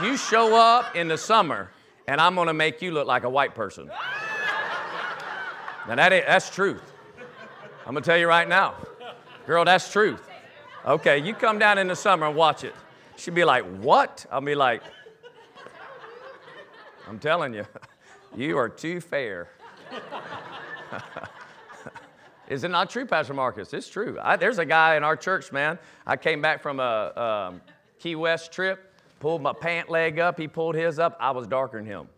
[0.00, 1.70] You show up in the summer,
[2.06, 3.90] and I'm gonna make you look like a white person.
[5.86, 6.82] Now, that that's truth.
[7.86, 8.74] I'm gonna tell you right now.
[9.46, 10.22] Girl, that's truth.
[10.86, 12.74] Okay, you come down in the summer and watch it.
[13.16, 14.24] She'd be like, What?
[14.30, 14.82] I'll be like,
[17.06, 17.66] I'm telling you,
[18.34, 19.48] you are too fair.
[22.48, 23.74] Is it not true, Pastor Marcus?
[23.74, 24.18] It's true.
[24.20, 25.78] I, there's a guy in our church, man.
[26.06, 27.60] I came back from a um,
[27.98, 28.91] Key West trip
[29.22, 30.36] pulled my pant leg up.
[30.36, 31.16] He pulled his up.
[31.20, 32.08] I was darker than him.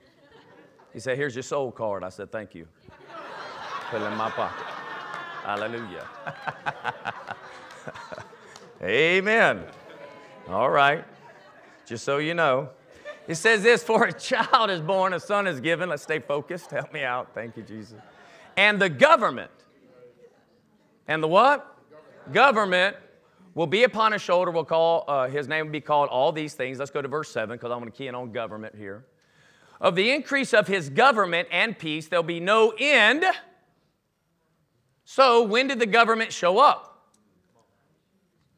[0.94, 2.02] He said, Here's your soul card.
[2.02, 2.66] I said, Thank you.
[3.90, 4.64] Put it in my pocket.
[5.44, 6.08] Hallelujah.
[8.82, 9.64] Amen.
[10.48, 11.04] All right.
[11.84, 12.70] Just so you know.
[13.28, 15.90] It says this For a child is born, a son is given.
[15.90, 16.70] Let's stay focused.
[16.70, 17.28] Help me out.
[17.34, 17.98] Thank you, Jesus.
[18.56, 19.50] And the government.
[21.06, 21.70] And the what?
[22.32, 22.96] Government
[23.54, 24.50] will be upon his shoulder.
[24.50, 26.78] We'll call, uh, his name will be called all these things.
[26.78, 29.04] Let's go to verse 7 because I'm going to key in on government here.
[29.80, 33.24] Of the increase of his government and peace, there'll be no end.
[35.04, 37.10] So, when did the government show up?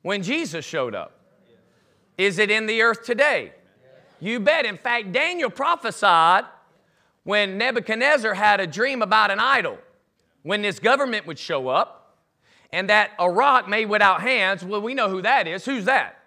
[0.02, 1.18] When Jesus showed up.
[2.16, 3.52] Is it in the earth today?
[4.20, 4.64] You bet.
[4.64, 6.44] In fact, Daniel prophesied
[7.24, 9.78] when Nebuchadnezzar had a dream about an idol,
[10.42, 11.95] when this government would show up
[12.76, 15.64] and that a rock made without hands, well, we know who that is.
[15.64, 16.18] Who's that?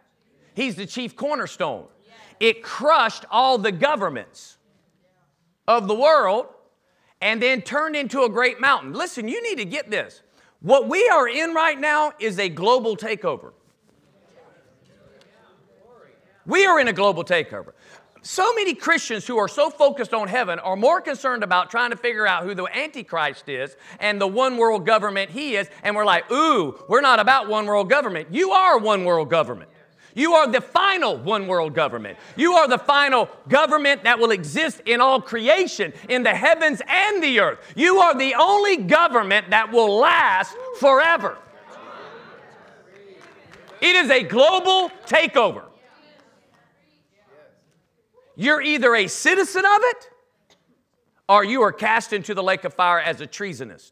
[0.55, 1.85] He's the chief cornerstone.
[2.39, 4.57] It crushed all the governments
[5.67, 6.47] of the world
[7.21, 8.93] and then turned into a great mountain.
[8.93, 10.23] Listen, you need to get this.
[10.61, 13.51] What we are in right now is a global takeover.
[16.47, 17.73] We are in a global takeover.
[18.21, 21.97] So many Christians who are so focused on heaven are more concerned about trying to
[21.97, 26.05] figure out who the Antichrist is and the one world government he is, and we're
[26.05, 28.27] like, ooh, we're not about one world government.
[28.31, 29.69] You are one world government.
[30.15, 32.17] You are the final one world government.
[32.35, 37.23] You are the final government that will exist in all creation, in the heavens and
[37.23, 37.59] the earth.
[37.75, 41.37] You are the only government that will last forever.
[43.79, 45.68] It is a global takeover.
[48.39, 50.09] You're either a citizen of it
[51.27, 53.91] or you are cast into the lake of fire as a treasonist.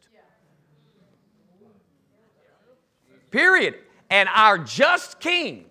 [3.30, 3.76] Period.
[4.10, 5.66] And our just king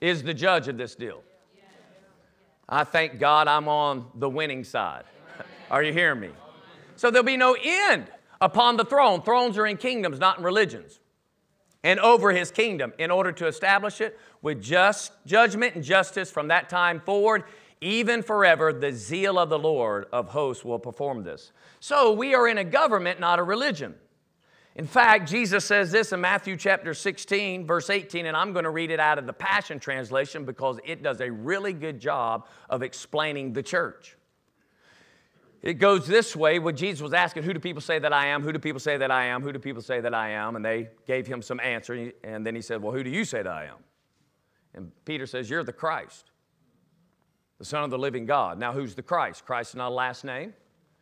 [0.00, 1.22] is the judge of this deal.
[2.66, 5.04] I thank God I'm on the winning side.
[5.70, 6.30] Are you hearing me?
[6.96, 8.06] So there'll be no end
[8.40, 9.20] upon the throne.
[9.20, 11.00] Thrones are in kingdoms, not in religions.
[11.88, 16.48] And over his kingdom, in order to establish it with just judgment and justice from
[16.48, 17.44] that time forward,
[17.80, 21.50] even forever, the zeal of the Lord of hosts will perform this.
[21.80, 23.94] So we are in a government, not a religion.
[24.76, 28.70] In fact, Jesus says this in Matthew chapter 16, verse 18, and I'm going to
[28.70, 32.82] read it out of the Passion Translation because it does a really good job of
[32.82, 34.17] explaining the church.
[35.60, 38.42] It goes this way when Jesus was asking, Who do people say that I am?
[38.42, 39.42] Who do people say that I am?
[39.42, 40.56] Who do people say that I am?
[40.56, 42.12] And they gave him some answer.
[42.22, 43.78] And then he said, Well, who do you say that I am?
[44.74, 46.30] And Peter says, You're the Christ,
[47.58, 48.58] the Son of the living God.
[48.58, 49.44] Now, who's the Christ?
[49.44, 50.54] Christ is not a last name.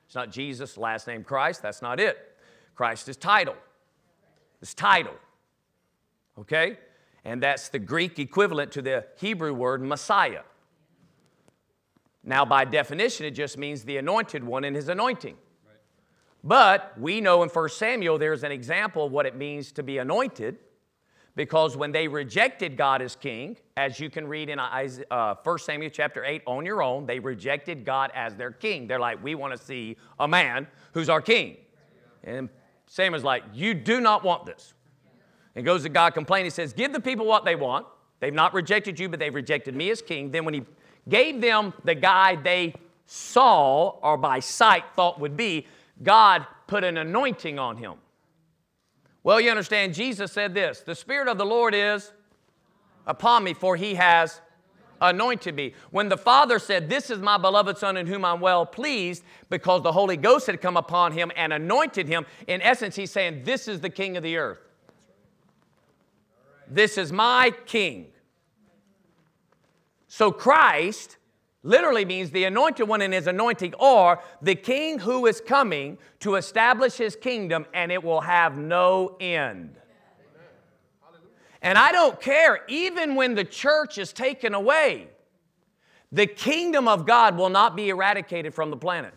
[0.07, 1.61] It's not Jesus, last name Christ.
[1.63, 2.17] That's not it.
[2.75, 3.57] Christ is title.
[4.63, 5.15] It's title.
[6.39, 6.79] Okay?
[7.25, 10.43] And that's the Greek equivalent to the Hebrew word Messiah.
[12.27, 15.37] Now, by definition, it just means the anointed one in his anointing.
[16.43, 19.99] But we know in 1 Samuel there's an example of what it means to be
[19.99, 20.59] anointed
[21.37, 25.91] because when they rejected God as king, as you can read in uh, 1 Samuel
[25.91, 28.87] chapter 8 on your own, they rejected God as their king.
[28.87, 31.59] They're like, we want to see a man who's our king.
[32.25, 32.49] And
[32.87, 34.73] Samuel's like, you do not want this.
[35.55, 37.87] And goes to God complaining, he says, give the people what they want.
[38.19, 40.31] They've not rejected you, but they've rejected me as king.
[40.31, 40.63] Then when he
[41.09, 42.75] gave them the guy they
[43.07, 45.67] saw or by sight thought would be,
[46.03, 47.95] God put an anointing on him.
[49.23, 52.13] Well, you understand, Jesus said this The Spirit of the Lord is
[53.07, 54.41] upon me, for he has
[55.01, 55.75] anointed me.
[55.91, 59.83] When the Father said, This is my beloved Son in whom I'm well pleased, because
[59.83, 63.69] the Holy Ghost had come upon him and anointed him, in essence, he's saying, This
[63.69, 64.61] is the King of the earth.
[66.69, 68.07] This is my King.
[70.17, 71.19] So Christ
[71.63, 76.37] literally means the anointed one in his anointing, or the king who is coming to
[76.37, 79.77] establish his kingdom, and it will have no end.
[81.61, 85.09] And I don't care, even when the church is taken away,
[86.11, 89.13] the kingdom of God will not be eradicated from the planet.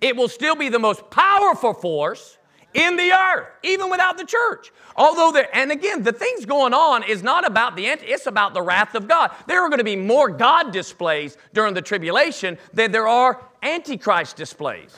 [0.00, 2.38] It will still be the most powerful force
[2.74, 4.72] in the earth, even without the church.
[4.96, 8.54] Although there, and again, the things going on is not about the end, it's about
[8.54, 9.30] the wrath of God.
[9.46, 14.36] There are going to be more God displays during the tribulation than there are Antichrist
[14.36, 14.94] displays.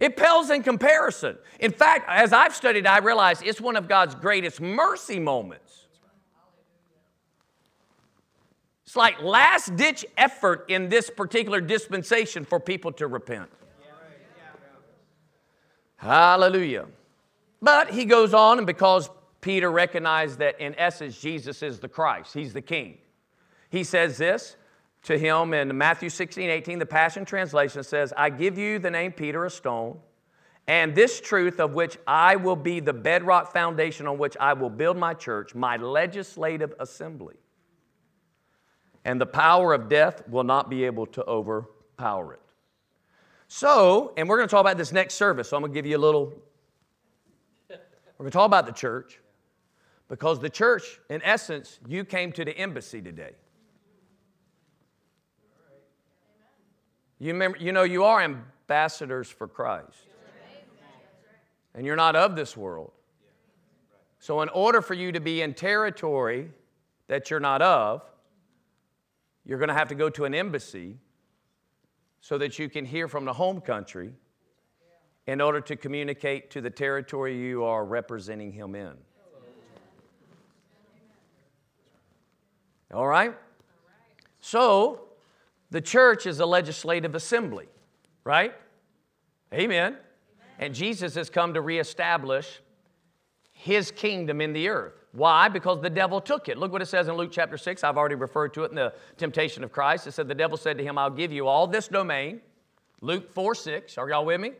[0.00, 1.36] It pales in comparison.
[1.58, 5.86] In fact, as I've studied, I realize it's one of God's greatest mercy moments.
[8.86, 13.50] It's like last ditch effort in this particular dispensation for people to repent.
[15.98, 16.86] Hallelujah.
[17.60, 22.32] But he goes on, and because Peter recognized that in essence Jesus is the Christ,
[22.34, 22.98] he's the King,
[23.68, 24.56] he says this
[25.02, 26.78] to him in Matthew 16, 18.
[26.78, 29.98] The Passion Translation says, I give you the name Peter, a stone,
[30.66, 34.70] and this truth of which I will be the bedrock foundation on which I will
[34.70, 37.36] build my church, my legislative assembly.
[39.04, 42.40] And the power of death will not be able to overpower it.
[43.48, 45.86] So, and we're going to talk about this next service, so I'm going to give
[45.86, 46.32] you a little.
[47.68, 49.18] We're going to talk about the church
[50.08, 53.32] because the church, in essence, you came to the embassy today.
[57.18, 59.96] You, remember, you know, you are ambassadors for Christ.
[61.74, 62.92] And you're not of this world.
[64.18, 66.50] So, in order for you to be in territory
[67.06, 68.02] that you're not of,
[69.44, 70.96] you're going to have to go to an embassy
[72.20, 74.12] so that you can hear from the home country
[75.26, 78.94] in order to communicate to the territory you are representing him in.
[82.92, 83.34] All right?
[84.40, 85.08] So,
[85.70, 87.66] the church is a legislative assembly,
[88.24, 88.54] right?
[89.52, 89.98] Amen.
[90.58, 92.60] And Jesus has come to reestablish
[93.52, 94.97] his kingdom in the earth.
[95.12, 95.48] Why?
[95.48, 96.58] Because the devil took it.
[96.58, 97.82] Look what it says in Luke chapter 6.
[97.82, 100.06] I've already referred to it in the temptation of Christ.
[100.06, 102.40] It said, The devil said to him, I'll give you all this domain.
[103.00, 103.98] Luke 4 6.
[103.98, 104.52] Are y'all with me?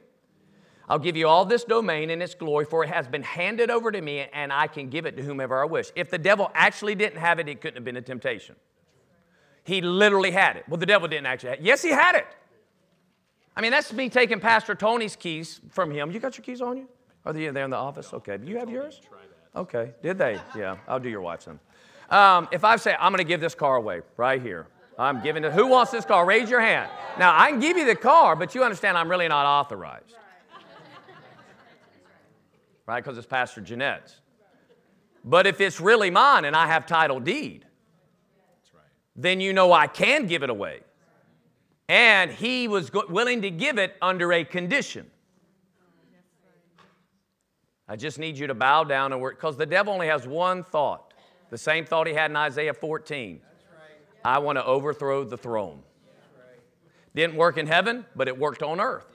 [0.88, 3.92] I'll give you all this domain and its glory, for it has been handed over
[3.92, 5.90] to me, and I can give it to whomever I wish.
[5.94, 8.56] If the devil actually didn't have it, it couldn't have been a temptation.
[9.64, 10.64] He literally had it.
[10.66, 11.64] Well, the devil didn't actually have it.
[11.64, 12.26] Yes, he had it.
[13.54, 16.10] I mean, that's me taking Pastor Tony's keys from him.
[16.10, 16.88] You got your keys on you?
[17.26, 18.14] Are they in there in the office?
[18.14, 18.38] Okay.
[18.38, 19.02] Do you have yours?
[19.56, 19.92] Okay.
[20.02, 20.40] Did they?
[20.56, 20.76] Yeah.
[20.86, 21.58] I'll do your wife's then.
[22.10, 24.66] Um, if I say, I'm going to give this car away right here,
[24.98, 25.52] I'm giving it.
[25.52, 26.24] Who wants this car?
[26.24, 26.90] Raise your hand.
[27.18, 30.14] Now, I can give you the car, but you understand I'm really not authorized.
[32.86, 33.04] Right?
[33.04, 34.16] Because it's Pastor Jeanette's.
[35.24, 37.66] But if it's really mine and I have title deed,
[39.14, 40.80] then you know I can give it away.
[41.88, 45.10] And he was willing to give it under a condition.
[47.88, 50.62] I just need you to bow down and work, because the devil only has one
[50.62, 51.08] thought
[51.50, 53.40] the same thought he had in Isaiah 14.
[54.24, 55.82] I want to overthrow the throne.
[57.14, 59.06] Didn't work in heaven, but it worked on earth.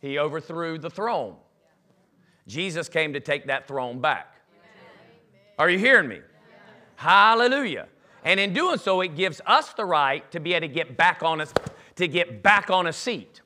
[0.00, 1.36] He overthrew the throne.
[2.46, 4.34] Jesus came to take that throne back.
[5.58, 6.20] Are you hearing me?
[6.96, 7.86] Hallelujah.
[8.24, 11.22] And in doing so, it gives us the right to be able to get back
[11.22, 11.46] on a,
[11.96, 13.40] to get back on a seat.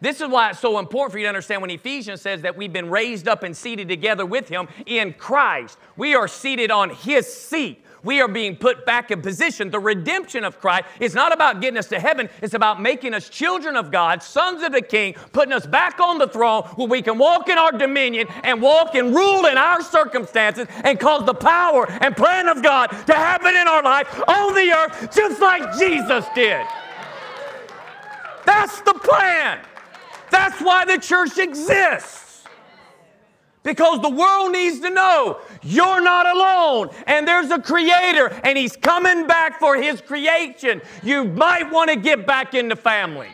[0.00, 2.72] This is why it's so important for you to understand when Ephesians says that we've
[2.72, 5.78] been raised up and seated together with Him in Christ.
[5.96, 7.84] We are seated on His seat.
[8.02, 9.70] We are being put back in position.
[9.70, 13.28] The redemption of Christ is not about getting us to heaven, it's about making us
[13.28, 17.02] children of God, sons of the King, putting us back on the throne where we
[17.02, 21.34] can walk in our dominion and walk and rule in our circumstances and cause the
[21.34, 25.78] power and plan of God to happen in our life on the earth just like
[25.78, 26.64] Jesus did.
[28.46, 29.60] That's the plan.
[30.30, 32.44] That's why the church exists.
[33.62, 38.74] Because the world needs to know you're not alone and there's a creator and he's
[38.74, 40.80] coming back for his creation.
[41.02, 43.28] You might want to get back in the family.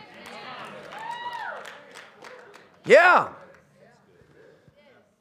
[2.85, 3.29] Yeah.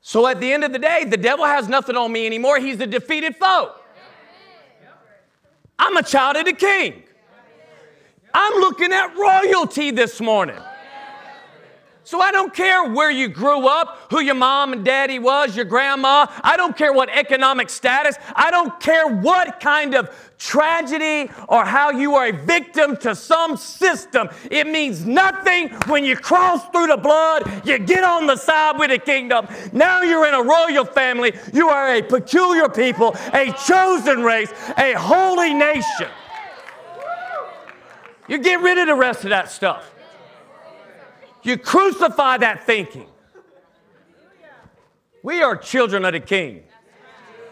[0.00, 2.58] So at the end of the day, the devil has nothing on me anymore.
[2.58, 3.74] He's a defeated foe.
[5.78, 7.02] I'm a child of the king.
[8.32, 10.58] I'm looking at royalty this morning.
[12.06, 15.64] So I don't care where you grew up, who your mom and daddy was, your
[15.64, 16.28] grandma.
[16.40, 18.14] I don't care what economic status.
[18.36, 23.56] I don't care what kind of tragedy or how you are a victim to some
[23.56, 24.28] system.
[24.52, 28.90] It means nothing when you cross through the blood, you get on the side with
[28.90, 29.48] the kingdom.
[29.72, 31.32] Now you're in a royal family.
[31.52, 36.06] You are a peculiar people, a chosen race, a holy nation.
[38.28, 39.92] You get rid of the rest of that stuff.
[41.46, 43.06] You crucify that thinking.
[45.22, 46.64] We are children of the King.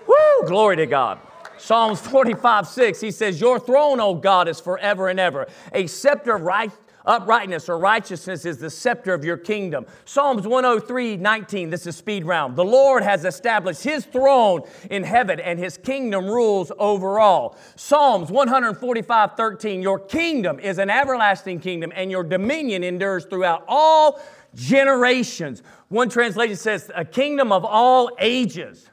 [0.09, 0.49] Woo!
[0.49, 1.21] Glory to God.
[1.59, 5.47] Psalms 45, 6, he says, Your throne, O God, is forever and ever.
[5.73, 6.73] A scepter of right,
[7.05, 9.87] uprightness or righteousness is the scepter of your kingdom.
[10.05, 12.57] Psalms 103, 19, this is speed round.
[12.57, 17.57] The Lord has established his throne in heaven and his kingdom rules over all.
[17.77, 24.21] Psalms 145, 13, Your kingdom is an everlasting kingdom and your dominion endures throughout all
[24.55, 25.63] generations.
[25.89, 28.91] One translation says, A kingdom of all ages.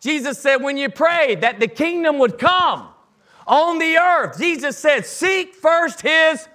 [0.00, 2.88] Jesus said, when you pray that the kingdom would come
[3.46, 6.48] on the earth, Jesus said, seek first his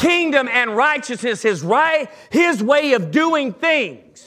[0.00, 4.26] kingdom and righteousness, his right, his way of doing things.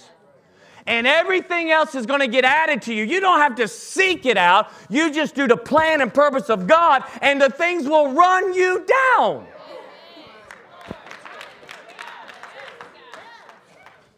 [0.86, 3.03] And everything else is going to get added to you.
[3.05, 4.69] You don't have to seek it out.
[4.89, 8.86] You just do the plan and purpose of God, and the things will run you
[9.17, 9.47] down.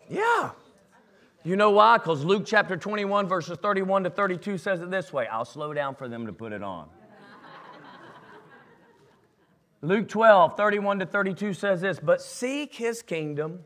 [0.10, 0.52] Yeah.
[1.44, 1.98] You know why?
[1.98, 5.28] Because Luke chapter 21, verses 31 to 32 says it this way.
[5.28, 6.90] I'll slow down for them to put it on.
[9.82, 13.60] Luke 12, 31 to 32 says this, but seek his kingdom,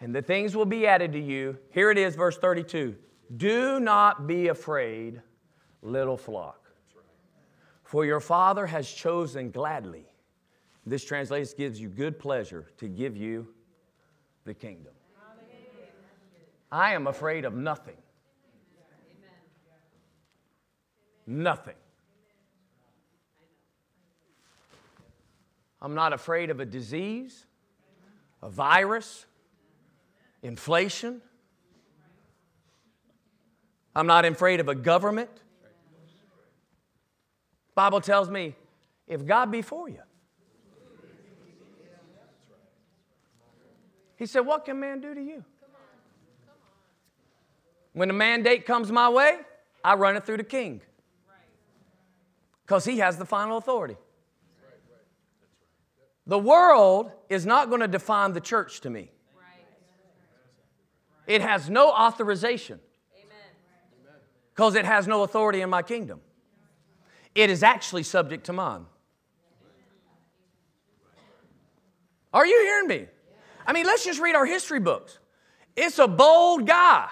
[0.00, 1.58] and the things will be added to you.
[1.70, 2.96] Here it is, verse 32.
[3.36, 5.22] Do not be afraid,
[5.80, 6.70] little flock,
[7.84, 10.06] for your Father has chosen gladly.
[10.84, 13.46] This translation gives you good pleasure to give you
[14.44, 14.92] the kingdom.
[16.72, 17.96] I am afraid of nothing.
[21.26, 21.74] Nothing.
[25.82, 27.44] I'm not afraid of a disease,
[28.40, 29.26] a virus,
[30.40, 31.20] inflation.
[33.94, 35.28] I'm not afraid of a government.
[37.74, 38.54] Bible tells me
[39.08, 39.98] if God be for you.
[44.16, 45.44] He said, What can man do to you?
[47.92, 49.38] When a mandate comes my way,
[49.84, 50.80] I run it through the king.
[52.64, 53.96] Because he has the final authority.
[56.26, 59.10] The world is not going to define the church to me.
[61.26, 62.80] It has no authorization.
[64.54, 66.20] Because it has no authority in my kingdom.
[67.34, 68.84] It is actually subject to mine.
[72.34, 73.06] Are you hearing me?
[73.66, 75.18] I mean, let's just read our history books.
[75.76, 77.08] It's a bold guy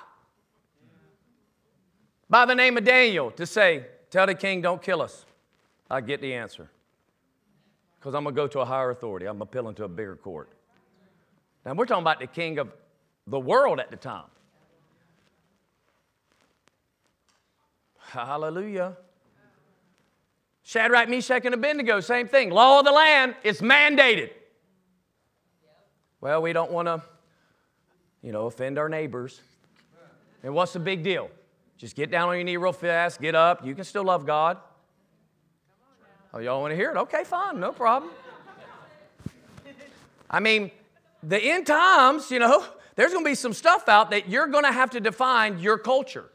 [2.28, 5.24] by the name of Daniel to say, Tell the king, don't kill us.
[5.88, 6.68] I get the answer.
[8.00, 9.26] Because I'm going to go to a higher authority.
[9.26, 10.48] I'm appealing to a bigger court.
[11.66, 12.72] Now, we're talking about the king of
[13.26, 14.24] the world at the time.
[17.98, 18.96] Hallelujah.
[20.62, 22.50] Shadrach, Meshach, and Abednego, same thing.
[22.50, 24.30] Law of the land, it's mandated.
[26.20, 27.02] Well, we don't want to,
[28.22, 29.40] you know, offend our neighbors.
[30.42, 31.30] And what's the big deal?
[31.76, 33.64] Just get down on your knee real fast, get up.
[33.64, 34.58] You can still love God.
[36.32, 36.96] Oh, y'all want to hear it?
[36.96, 38.12] Okay, fine, no problem.
[40.30, 40.70] I mean,
[41.22, 42.64] the end times, you know,
[42.94, 45.76] there's going to be some stuff out that you're going to have to define your
[45.76, 46.30] culture.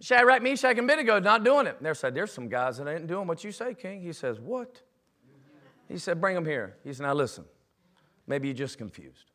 [0.00, 1.76] Shadrach, Meshach, and Abednego not doing it.
[1.78, 4.00] And they said, There's some guys that ain't doing what you say, King.
[4.00, 4.80] He says, What?
[5.88, 6.76] He said, Bring them here.
[6.84, 7.44] He said, Now listen,
[8.28, 9.32] maybe you're just confused.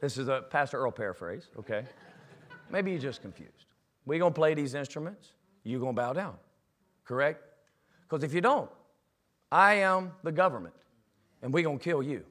[0.00, 1.84] this is a Pastor Earl paraphrase, okay?
[2.70, 3.65] Maybe you're just confused.
[4.06, 5.32] We're going to play these instruments.
[5.64, 6.36] You're going to bow down,
[7.04, 7.42] correct?
[8.02, 8.70] Because if you don't,
[9.50, 10.74] I am the government,
[11.42, 12.24] and we're going to kill you.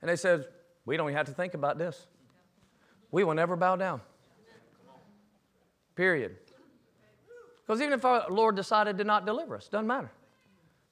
[0.00, 0.46] And they said,
[0.86, 2.06] We don't even have to think about this.
[3.10, 4.00] We will never bow down.
[5.94, 6.36] Period.
[7.66, 10.10] Because even if our Lord decided to not deliver us, doesn't matter.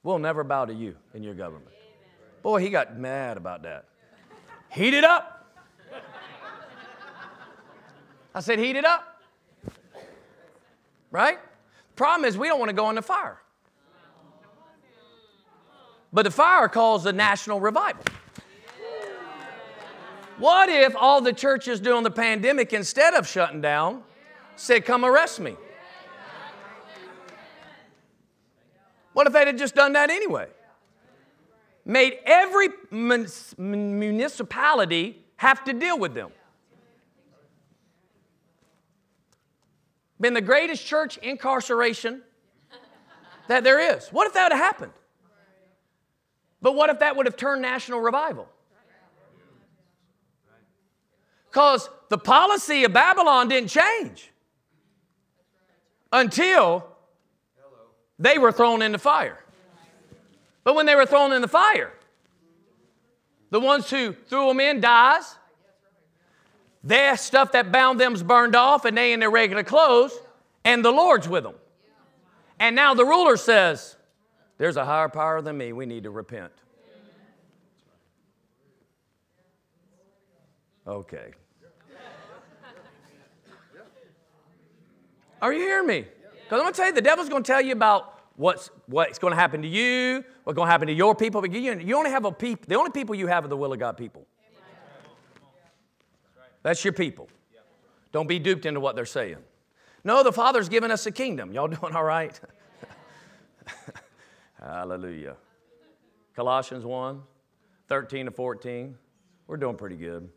[0.03, 1.71] We'll never bow to you in your government.
[2.43, 3.85] Boy, he got mad about that.
[4.69, 5.33] Heat it up.
[8.35, 9.16] I said, heat it up.
[11.11, 11.39] Right?
[11.95, 13.39] Problem is, we don't want to go in the fire.
[16.13, 18.03] But the fire caused a national revival.
[20.37, 24.03] What if all the churches during the pandemic, instead of shutting down,
[24.55, 25.55] said, Come arrest me?
[29.13, 30.47] What if they'd have just done that anyway?
[31.85, 36.29] Made every municipality have to deal with them.
[40.19, 42.21] Been the greatest church incarceration
[43.47, 44.07] that there is.
[44.09, 44.93] What if that had happened?
[46.61, 48.47] But what if that would have turned national revival?
[51.49, 54.31] Because the policy of Babylon didn't change
[56.11, 56.85] until
[58.19, 59.43] they were thrown into fire.
[60.63, 61.93] But when they were thrown in the fire,
[63.49, 65.37] the ones who threw them in dies.
[66.87, 70.17] Their stuff that bound them's burned off, and they in their regular clothes,
[70.63, 71.55] and the Lord's with them.
[72.59, 73.97] And now the ruler says,
[74.57, 75.73] There's a higher power than me.
[75.73, 76.53] We need to repent.
[80.87, 81.31] Okay.
[85.41, 86.05] Are you hearing me?
[86.43, 89.19] Because I'm going to tell you, the devil's going to tell you about what's, what's
[89.19, 91.41] going to happen to you, what's going to happen to your people.
[91.41, 92.33] But you, you only have a
[92.65, 94.25] the only people you have are the will of God people.
[96.63, 97.29] That's your people.
[98.11, 99.37] Don't be duped into what they're saying.
[100.03, 101.53] No, the Father's given us a kingdom.
[101.53, 102.39] Y'all doing all right?
[104.61, 105.35] Hallelujah.
[106.35, 107.21] Colossians 1
[107.87, 108.95] 13 to 14.
[109.47, 110.29] We're doing pretty good.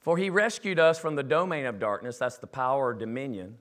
[0.00, 3.56] For he rescued us from the domain of darkness, that's the power or dominion,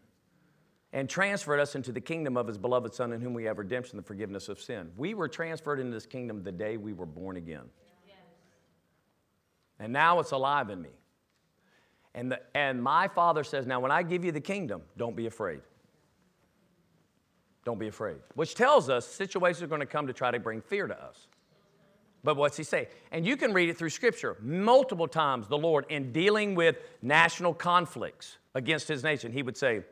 [0.92, 3.96] and transferred us into the kingdom of his beloved Son, in whom we have redemption,
[3.96, 4.92] the forgiveness of sin.
[4.98, 7.70] We were transferred into this kingdom the day we were born again.
[9.80, 10.90] And now it's alive in me.
[12.14, 15.28] And, the, and my Father says, Now, when I give you the kingdom, don't be
[15.28, 15.62] afraid.
[17.64, 18.18] Don't be afraid.
[18.36, 21.28] Which tells us situations are going to come to try to bring fear to us.
[22.24, 22.88] But what's he say?
[23.12, 24.38] And you can read it through Scripture.
[24.42, 29.84] Multiple times, the Lord, in dealing with national conflicts against his nation, he would say,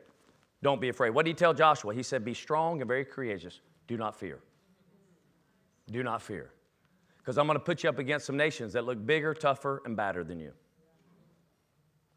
[0.62, 1.10] Don't be afraid.
[1.10, 1.94] What did he tell Joshua?
[1.94, 3.60] He said, Be strong and very courageous.
[3.86, 4.38] Do not fear.
[5.90, 6.50] Do not fear.
[7.18, 9.96] Because I'm going to put you up against some nations that look bigger, tougher, and
[9.96, 10.52] badder than you.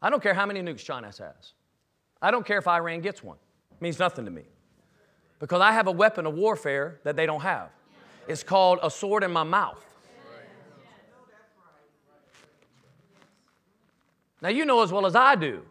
[0.04, 1.54] I don't care how many nukes China has.
[2.20, 3.38] I don't care if Iran gets one.
[3.72, 4.42] It means nothing to me.
[5.38, 7.70] Because I have a weapon of warfare that they don't have.
[8.28, 9.82] It's called a sword in my mouth.
[14.42, 15.62] Now, you know as well as I do.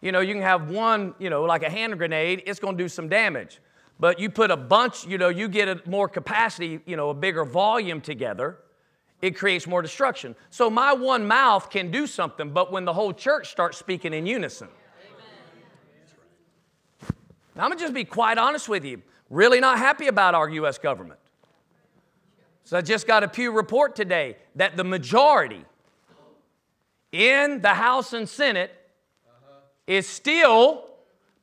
[0.00, 2.82] You know, you can have one, you know, like a hand grenade, it's going to
[2.82, 3.60] do some damage.
[4.00, 7.14] But you put a bunch, you know, you get a more capacity, you know, a
[7.14, 8.58] bigger volume together,
[9.22, 10.34] it creates more destruction.
[10.50, 14.26] So my one mouth can do something, but when the whole church starts speaking in
[14.26, 14.68] unison.
[17.54, 19.02] Now, I'm going to just be quite honest with you.
[19.30, 20.78] Really not happy about our U.S.
[20.78, 21.20] government.
[22.64, 25.64] So I just got a Pew report today that the majority
[27.12, 28.72] in the House and Senate
[29.86, 30.88] is still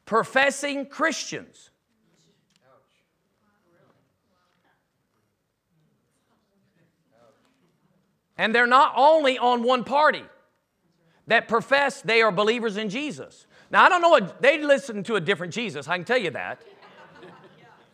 [0.06, 1.69] professing Christians.
[8.40, 10.24] And they're not only on one party
[11.28, 13.46] that profess they are believers in Jesus.
[13.70, 16.32] Now, I don't know what, they listen to a different Jesus, I can tell you
[16.32, 16.62] that.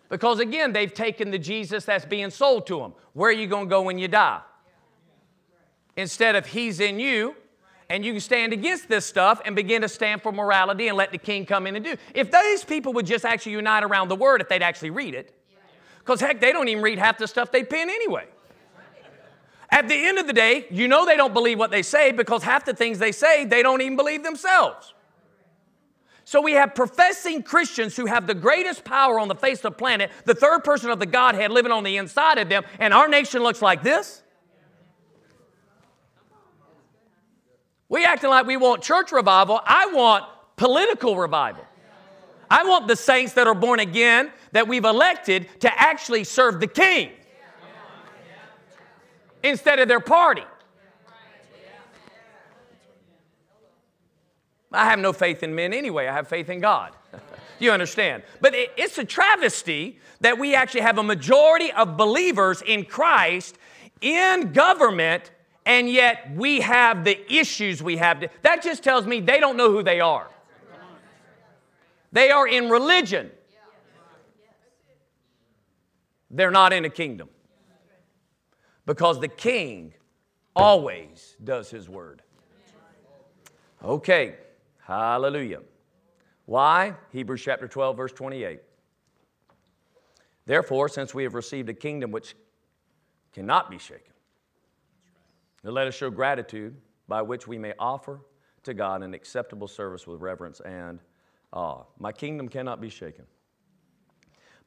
[0.08, 2.94] Because again, they've taken the Jesus that's being sold to them.
[3.14, 4.40] Where are you going to go when you die?
[5.98, 7.36] Instead of He's in you,
[7.90, 11.12] and you can stand against this stuff and begin to stand for morality and let
[11.12, 11.96] the king come in and do.
[12.14, 15.34] If these people would just actually unite around the word, if they'd actually read it,
[16.00, 18.28] because heck, they don't even read half the stuff they pen anyway.
[19.70, 22.44] At the end of the day, you know they don't believe what they say because
[22.44, 24.94] half the things they say, they don't even believe themselves.
[26.24, 29.72] So we have professing Christians who have the greatest power on the face of the
[29.72, 33.08] planet, the third person of the Godhead living on the inside of them, and our
[33.08, 34.24] nation looks like this.
[37.90, 39.62] We acting like we want church revival.
[39.64, 41.64] I want political revival.
[42.50, 46.68] I want the saints that are born again that we've elected to actually serve the
[46.68, 47.12] king
[49.50, 50.44] instead of their party.
[54.72, 56.08] I have no faith in men anyway.
[56.08, 56.92] I have faith in God.
[57.60, 58.24] you understand?
[58.42, 63.58] But it's a travesty that we actually have a majority of believers in Christ
[64.02, 65.32] in government
[65.66, 68.24] and yet we have the issues we have.
[68.44, 70.30] That just tells me they don't know who they are.
[72.12, 73.32] They are in religion,
[76.30, 77.30] they're not in a kingdom.
[78.86, 79.94] Because the king
[80.56, 82.22] always does his word.
[83.84, 84.36] Okay,
[84.82, 85.62] hallelujah.
[86.46, 86.94] Why?
[87.12, 88.60] Hebrews chapter 12, verse 28.
[90.46, 92.36] Therefore, since we have received a kingdom which
[93.34, 94.14] cannot be shaken,
[95.64, 96.76] let us show gratitude
[97.08, 98.22] by which we may offer
[98.64, 101.00] to God an acceptable service with reverence and
[101.52, 101.84] awe.
[102.00, 103.26] My kingdom cannot be shaken.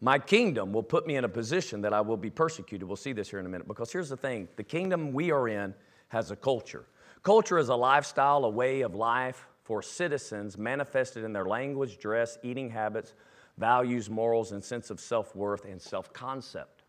[0.01, 2.87] My kingdom will put me in a position that I will be persecuted.
[2.87, 3.67] We'll see this here in a minute.
[3.67, 5.75] Because here's the thing the kingdom we are in
[6.09, 6.85] has a culture.
[7.23, 12.39] Culture is a lifestyle, a way of life for citizens manifested in their language, dress,
[12.43, 13.15] eating habits,
[13.59, 16.85] values, morals, and sense of self worth and self concept.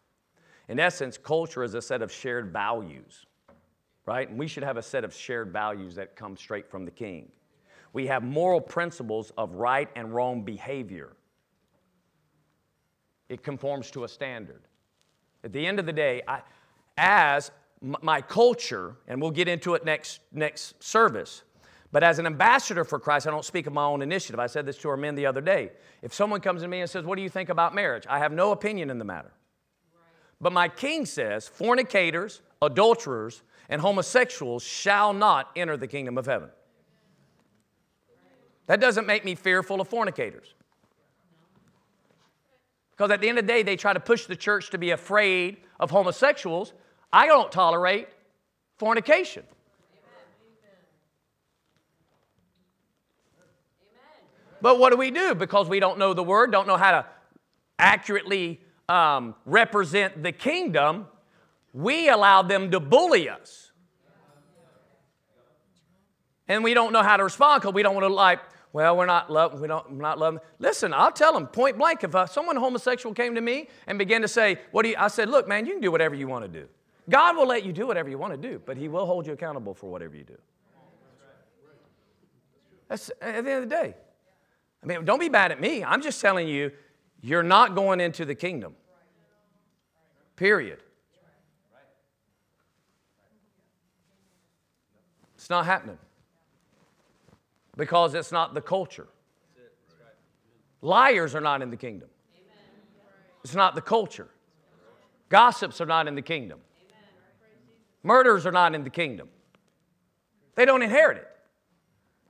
[0.67, 3.25] In essence, culture is a set of shared values
[4.09, 4.27] right?
[4.27, 7.31] And we should have a set of shared values that come straight from the king.
[7.93, 11.11] We have moral principles of right and wrong behavior.
[13.29, 14.61] It conforms to a standard.
[15.43, 16.41] At the end of the day, I,
[16.97, 17.51] as
[17.81, 21.43] my culture, and we'll get into it next, next service,
[21.91, 24.39] but as an ambassador for Christ, I don't speak of my own initiative.
[24.39, 25.71] I said this to our men the other day.
[26.01, 28.05] If someone comes to me and says, What do you think about marriage?
[28.07, 29.31] I have no opinion in the matter.
[30.39, 36.49] But my king says, Fornicators, adulterers, and homosexuals shall not enter the kingdom of heaven.
[38.67, 40.53] That doesn't make me fearful of fornicators.
[42.99, 44.91] Because at the end of the day, they try to push the church to be
[44.91, 46.73] afraid of homosexuals.
[47.13, 48.09] I don't tolerate
[48.75, 49.43] fornication.
[54.61, 55.33] But what do we do?
[55.33, 57.05] Because we don't know the word, don't know how to
[57.77, 61.07] accurately um, represent the kingdom,
[61.73, 63.71] we allow them to bully us.
[66.49, 68.41] And we don't know how to respond because we don't want to like,
[68.71, 70.39] well, we're not love, we don't, we're not loving.
[70.59, 72.03] Listen, I'll tell them point blank.
[72.03, 75.07] If uh, someone homosexual came to me and began to say, "What do you?" I
[75.07, 76.67] said, "Look, man, you can do whatever you want to do.
[77.09, 79.33] God will let you do whatever you want to do, but He will hold you
[79.33, 80.37] accountable for whatever you do."
[82.87, 83.95] That's at the end of the day.
[84.83, 85.83] I mean, don't be bad at me.
[85.83, 86.71] I'm just telling you,
[87.21, 88.75] you're not going into the kingdom.
[90.35, 90.79] Period.
[95.35, 95.97] It's not happening
[97.79, 99.07] because it's not the culture.
[100.81, 102.09] Liars are not in the kingdom.
[103.43, 104.27] It's not the culture.
[105.29, 106.59] Gossips are not in the kingdom.
[108.03, 109.29] Murders are not in the kingdom.
[110.55, 111.27] They don't inherit it.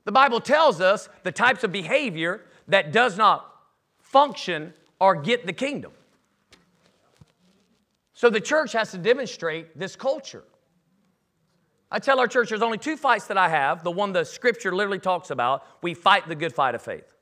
[0.04, 3.52] The Bible tells us the types of behavior that does not
[3.98, 5.92] function or get the kingdom.
[8.12, 10.44] So the church has to demonstrate this culture.
[11.90, 13.82] I tell our church there's only two fights that I have.
[13.82, 17.14] The one the scripture literally talks about we fight the good fight of faith.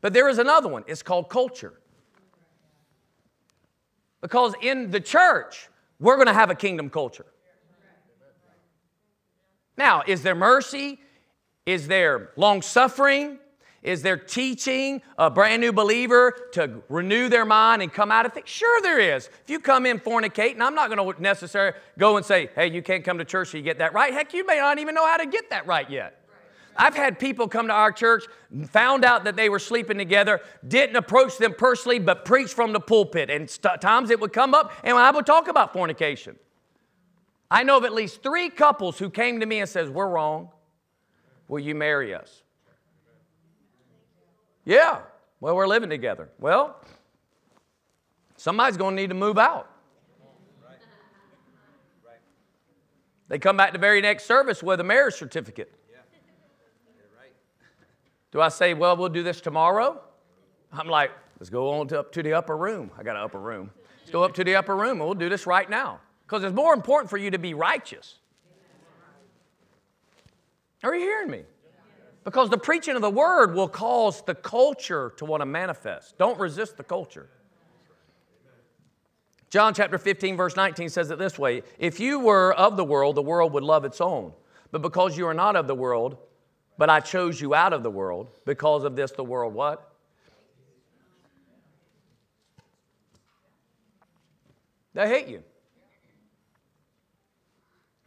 [0.00, 1.74] But there is another one, it's called culture.
[4.20, 5.68] Because in the church,
[5.98, 7.26] we're going to have a kingdom culture.
[9.76, 11.00] Now, is there mercy?
[11.64, 13.38] Is there long suffering?
[13.82, 18.34] Is there teaching a brand new believer to renew their mind and come out of
[18.34, 18.48] things?
[18.48, 19.30] Sure, there is.
[19.42, 22.82] If you come in fornicating, I'm not going to necessarily go and say, hey, you
[22.82, 24.12] can't come to church so you get that right.
[24.12, 26.16] Heck, you may not even know how to get that right yet.
[26.76, 28.24] I've had people come to our church,
[28.68, 32.80] found out that they were sleeping together, didn't approach them personally, but preached from the
[32.80, 33.28] pulpit.
[33.28, 36.36] And st- times it would come up, and I would talk about fornication.
[37.50, 40.50] I know of at least three couples who came to me and says, "We're wrong.
[41.48, 42.39] Will you marry us?"
[44.70, 45.00] Yeah.
[45.40, 46.28] Well, we're living together.
[46.38, 46.76] Well,
[48.36, 49.68] somebody's going to need to move out.
[53.26, 55.74] They come back the very next service with a marriage certificate.
[58.30, 60.00] Do I say, well, we'll do this tomorrow?
[60.72, 61.10] I'm like,
[61.40, 62.92] let's go on to, up to the upper room.
[62.96, 63.72] I got an upper room.
[63.98, 65.98] Let's go up to the upper room and we'll do this right now.
[66.24, 68.20] Because it's more important for you to be righteous.
[70.84, 71.42] Are you hearing me?
[72.24, 76.18] Because the preaching of the word will cause the culture to want to manifest.
[76.18, 77.28] Don't resist the culture.
[79.48, 83.16] John chapter 15, verse 19 says it this way If you were of the world,
[83.16, 84.32] the world would love its own.
[84.70, 86.18] But because you are not of the world,
[86.78, 89.90] but I chose you out of the world, because of this, the world what?
[94.94, 95.42] They hate you.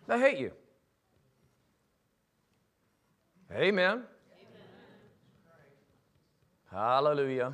[0.07, 0.51] They hate you.
[3.55, 4.03] Amen.
[6.71, 7.53] Hallelujah.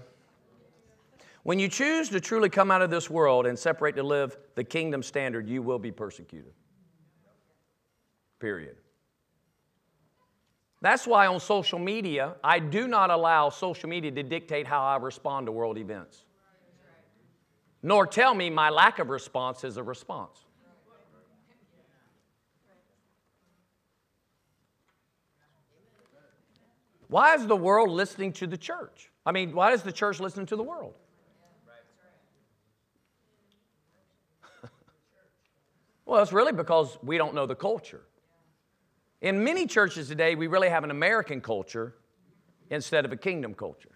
[1.43, 4.64] When you choose to truly come out of this world and separate to live the
[4.64, 6.54] kingdom standard, you will be persecuted.
[8.39, 8.78] Period.
[10.82, 14.95] That's why on social media, I do not allow social media to dictate how I
[14.95, 16.24] respond to world events,
[17.84, 20.45] nor tell me my lack of response is a response.
[27.10, 29.12] Why is the world listening to the church?
[29.26, 30.93] I mean, why is the church listening to the world?
[36.05, 38.01] well, it's really because we don't know the culture.
[39.22, 41.95] In many churches today, we really have an American culture
[42.70, 43.89] instead of a kingdom culture.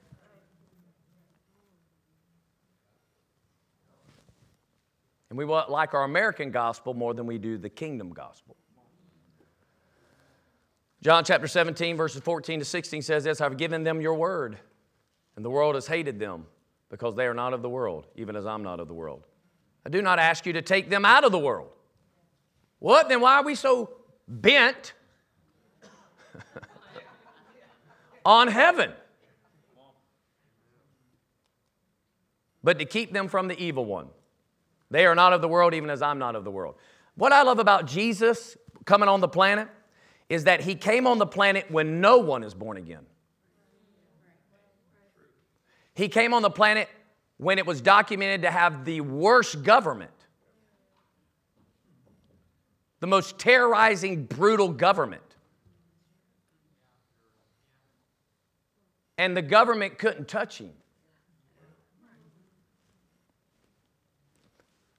[5.30, 8.55] And we like our American gospel more than we do the kingdom gospel.
[11.04, 14.58] John chapter 17, verses 14 to 16 says this I've given them your word,
[15.36, 16.45] and the world has hated them
[16.89, 19.26] because they are not of the world, even as I'm not of the world.
[19.86, 21.68] I do not ask you to take them out of the world.
[22.80, 23.10] What?
[23.10, 23.91] Then why are we so
[24.30, 24.93] bent
[28.26, 28.93] on heaven?
[32.64, 34.08] But to keep them from the evil one.
[34.89, 36.76] They are not of the world, even as I'm not of the world.
[37.16, 39.68] What I love about Jesus coming on the planet
[40.30, 43.05] is that he came on the planet when no one is born again.
[45.93, 46.89] He came on the planet
[47.38, 50.11] when it was documented to have the worst government,
[52.99, 55.21] the most terrorizing, brutal government.
[59.17, 60.71] And the government couldn't touch him.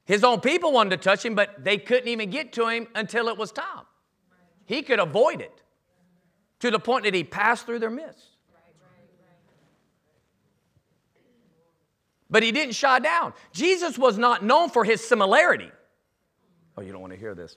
[0.05, 3.29] His own people wanted to touch him, but they couldn't even get to him until
[3.29, 3.87] it was time.
[4.67, 5.63] He could avoid it
[6.61, 8.25] to the point that he passed through their midst.
[12.31, 13.33] But he didn't shy down.
[13.53, 15.71] Jesus was not known for his similarity.
[16.77, 17.57] Oh, you don't want to hear this.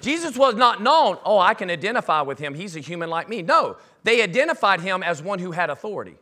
[0.00, 2.54] Jesus was not known, oh, I can identify with him.
[2.54, 3.42] He's a human like me.
[3.42, 6.16] No, they identified him as one who had authority.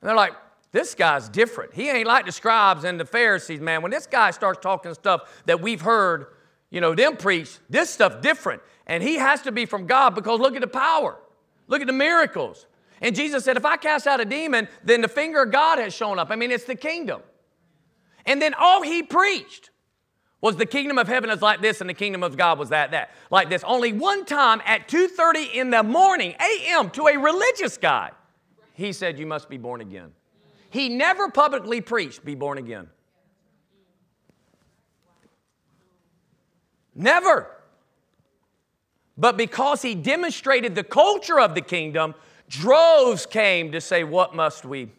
[0.00, 0.34] And they're like,
[0.72, 1.74] this guy's different.
[1.74, 3.82] He ain't like the scribes and the Pharisees, man.
[3.82, 6.26] When this guy starts talking stuff that we've heard
[6.70, 8.62] you know, them preach this stuff different.
[8.86, 11.18] And he has to be from God because look at the power.
[11.68, 12.66] Look at the miracles.
[13.00, 15.94] And Jesus said, if I cast out a demon, then the finger of God has
[15.94, 16.30] shown up.
[16.30, 17.22] I mean, it's the kingdom.
[18.26, 19.70] And then all he preached
[20.40, 22.92] was the kingdom of heaven is like this and the kingdom of God was that,
[22.92, 23.62] that, like this.
[23.64, 28.10] Only one time at 2.30 in the morning, a.m., to a religious guy,
[28.74, 30.12] he said, you must be born again.
[30.70, 32.88] He never publicly preached, be born again.
[37.00, 37.46] Never.
[39.16, 42.14] But because he demonstrated the culture of the kingdom,
[42.48, 44.90] droves came to say, What must we?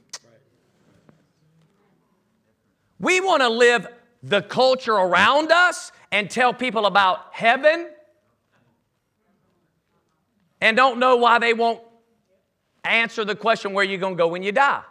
[3.00, 3.88] We want to live
[4.24, 7.90] the culture around us and tell people about heaven
[10.60, 11.82] and don't know why they won't
[12.84, 14.84] answer the question where you're going to go when you die.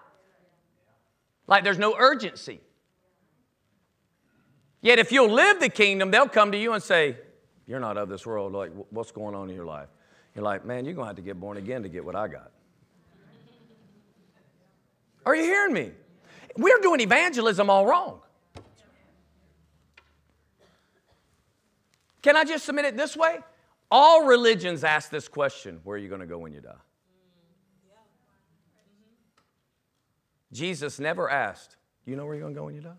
[1.47, 2.61] Like there's no urgency.
[4.83, 7.17] Yet if you'll live the kingdom, they'll come to you and say,
[7.67, 8.53] You're not of this world.
[8.53, 9.89] Like, what's going on in your life?
[10.35, 12.29] You're like, Man, you're going to have to get born again to get what I
[12.29, 12.51] got.
[15.27, 15.93] Are you hearing me?
[16.57, 18.21] We're doing evangelism all wrong.
[22.23, 23.39] Can I just submit it this way?
[23.91, 26.73] All religions ask this question where are you going to go when you die?
[30.53, 32.97] Jesus never asked, Do You know where you're going to go when you die?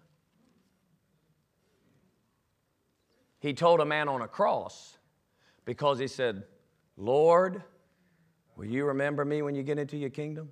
[3.41, 4.97] He told a man on a cross
[5.65, 6.43] because he said,
[6.95, 7.63] Lord,
[8.61, 10.51] Will you remember me when you get into your kingdom?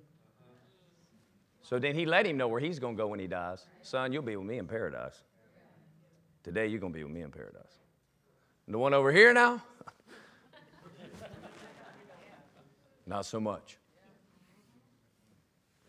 [1.62, 3.64] So then he let him know where he's going to go when he dies.
[3.82, 5.22] Son, you'll be with me in paradise.
[6.42, 7.78] Today you're going to be with me in paradise.
[8.66, 9.62] And the one over here now?
[13.06, 13.78] Not so much.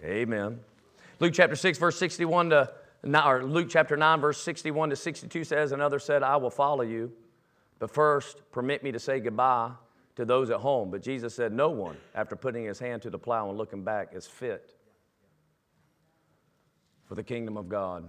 [0.04, 0.60] Amen.
[1.20, 2.70] Luke chapter 6, verse 61 to,
[3.04, 7.12] or Luke chapter 9, verse 61 to 62 says, Another said, I will follow you,
[7.80, 9.72] but first permit me to say goodbye
[10.16, 10.91] to those at home.
[10.91, 14.10] But Jesus said, No one, after putting his hand to the plow and looking back,
[14.14, 14.76] is fit
[17.06, 18.08] for the kingdom of God.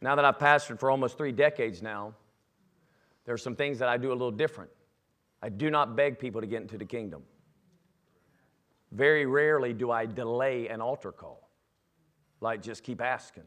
[0.00, 2.14] Now that I've pastored for almost three decades now,
[3.24, 4.70] there are some things that I do a little different.
[5.42, 7.22] I do not beg people to get into the kingdom.
[8.90, 11.47] Very rarely do I delay an altar call,
[12.40, 13.44] like just keep asking.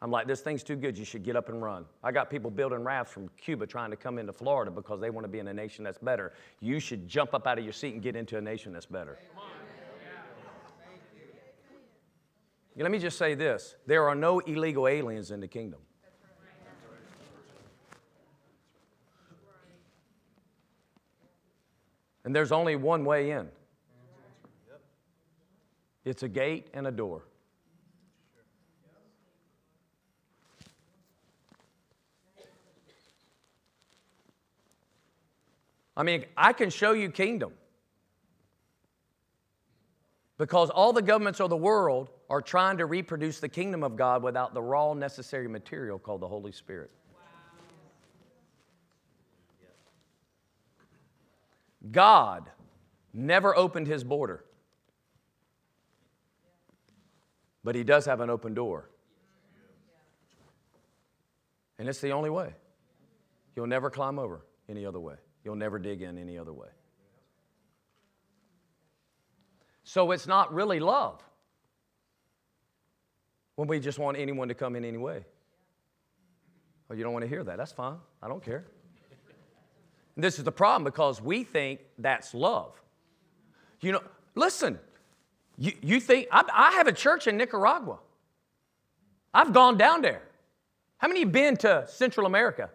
[0.00, 1.84] I'm like, this thing's too good, you should get up and run.
[2.04, 5.24] I got people building rafts from Cuba trying to come into Florida because they want
[5.24, 6.32] to be in a nation that's better.
[6.60, 9.18] You should jump up out of your seat and get into a nation that's better.
[12.76, 15.80] Let me just say this there are no illegal aliens in the kingdom.
[22.24, 23.48] And there's only one way in
[26.04, 27.22] it's a gate and a door.
[35.98, 37.52] I mean, I can show you kingdom.
[40.38, 44.22] Because all the governments of the world are trying to reproduce the kingdom of God
[44.22, 46.92] without the raw necessary material called the Holy Spirit.
[51.90, 52.48] God
[53.12, 54.44] never opened his border,
[57.64, 58.88] but he does have an open door.
[61.78, 62.54] And it's the only way.
[63.56, 65.14] You'll never climb over any other way,
[65.44, 66.68] you'll never dig in any other way.
[69.84, 71.22] So it's not really love
[73.56, 75.24] when we just want anyone to come in anyway.
[76.90, 77.56] Oh, you don't want to hear that?
[77.56, 77.96] That's fine.
[78.22, 78.66] I don't care.
[80.14, 82.80] And this is the problem because we think that's love.
[83.80, 84.02] You know,
[84.34, 84.78] listen,
[85.56, 87.98] you, you think, I, I have a church in Nicaragua.
[89.32, 90.22] I've gone down there.
[90.98, 92.70] How many have been to Central America?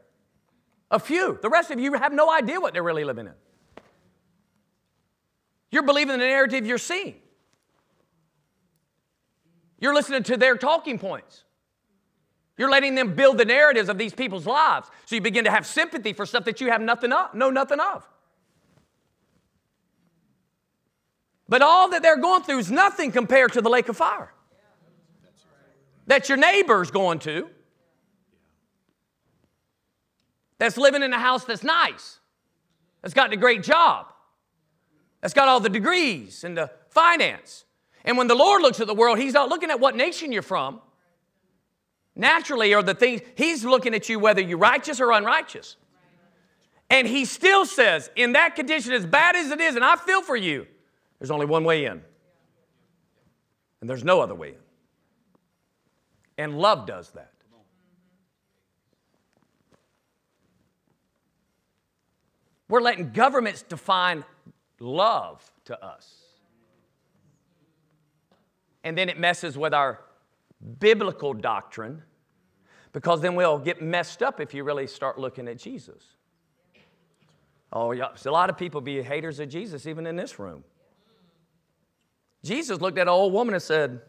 [0.94, 1.40] A few.
[1.42, 3.34] The rest of you have no idea what they're really living in.
[5.72, 7.16] You're believing the narrative you're seeing.
[9.80, 11.46] You're listening to their talking points.
[12.60, 14.88] You're letting them build the narratives of these people's lives.
[15.06, 17.80] So you begin to have sympathy for stuff that you have nothing of, know nothing
[17.80, 18.08] of.
[21.50, 24.32] But all that they're going through is nothing compared to the lake of fire
[26.06, 27.50] that your neighbor's going to,
[30.64, 32.20] that's living in a house that's nice,
[33.02, 34.14] that's got a great job,
[35.20, 37.66] that's got all the degrees and the finance.
[38.06, 40.42] And when the Lord looks at the world, He's not looking at what nation you're
[40.42, 40.80] from.
[42.16, 45.76] Naturally, or the things, He's looking at you whether you're righteous or unrighteous.
[46.90, 50.22] And He still says, in that condition, as bad as it is, and I feel
[50.22, 50.66] for you,
[51.20, 52.02] there's only one way in.
[53.82, 54.56] And there's no other way in.
[56.38, 57.33] And love does that.
[62.74, 64.26] We're letting governments define
[64.80, 66.12] love to us.
[68.84, 70.00] And then it messes with our
[70.80, 72.02] biblical doctrine
[72.92, 76.04] because then we'll get messed up if you really start looking at Jesus.
[77.72, 78.08] Oh, yeah.
[78.16, 80.64] So a lot of people be haters of Jesus, even in this room.
[82.44, 84.02] Jesus looked at an old woman and said,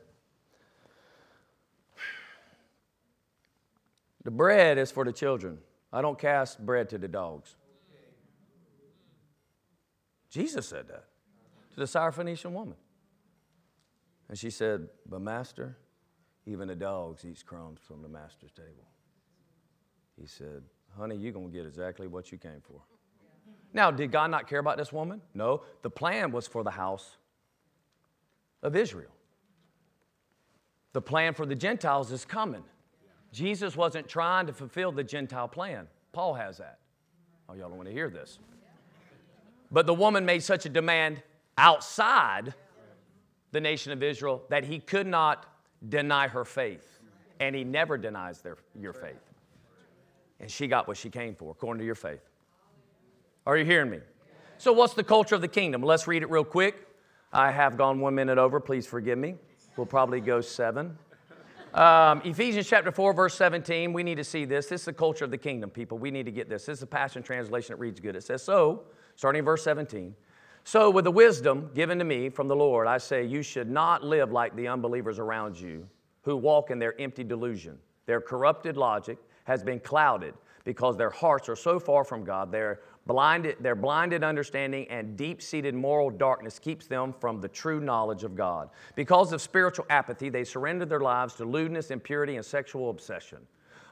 [4.23, 5.59] The bread is for the children.
[5.93, 7.57] I don't cast bread to the dogs.
[10.35, 11.05] Jesus said that
[11.75, 12.75] to the Syrophoenician woman.
[14.29, 15.77] And she said, But, Master,
[16.45, 18.89] even the dogs eat crumbs from the master's table.
[20.21, 20.65] He said,
[20.99, 22.81] Honey, you're going to get exactly what you came for.
[23.73, 25.21] Now, did God not care about this woman?
[25.35, 25.63] No.
[25.83, 27.17] The plan was for the house
[28.61, 29.11] of Israel.
[30.95, 32.65] The plan for the Gentiles is coming.
[33.33, 35.87] Jesus wasn't trying to fulfill the Gentile plan.
[36.13, 36.79] Paul has that.
[37.49, 38.39] Oh, y'all don't want to hear this.
[39.75, 41.21] But the woman made such a demand
[41.59, 42.55] outside
[43.51, 45.47] the nation of Israel that he could not
[45.89, 47.01] deny her faith.
[47.41, 49.21] And he never denies their, your faith.
[50.39, 52.23] And she got what she came for, according to your faith.
[53.47, 53.99] Are you hearing me?
[54.59, 55.83] So, what's the culture of the kingdom?
[55.83, 56.87] Let's read it real quick.
[57.33, 58.61] I have gone one minute over.
[58.61, 59.35] Please forgive me.
[59.77, 60.97] We'll probably go seven.
[61.75, 63.93] Um, Ephesians chapter 4, verse 17.
[63.93, 64.67] We need to see this.
[64.67, 65.99] This is the culture of the kingdom, people.
[65.99, 66.67] We need to get this.
[66.67, 67.73] This is a Passion Translation.
[67.73, 68.15] It reads good.
[68.15, 68.85] It says, So,
[69.17, 70.15] starting in verse 17.
[70.65, 74.03] So, with the wisdom given to me from the Lord, I say, you should not
[74.03, 75.87] live like the unbelievers around you
[76.23, 77.79] who walk in their empty delusion.
[78.07, 80.35] Their corrupted logic has been clouded
[80.65, 82.51] because their hearts are so far from God.
[82.51, 87.81] Their blinded, their blinded understanding and deep seated moral darkness keeps them from the true
[87.81, 88.71] knowledge of God.
[88.95, 93.39] Because of spiritual apathy, they surrender their lives to lewdness, impurity, and sexual obsession.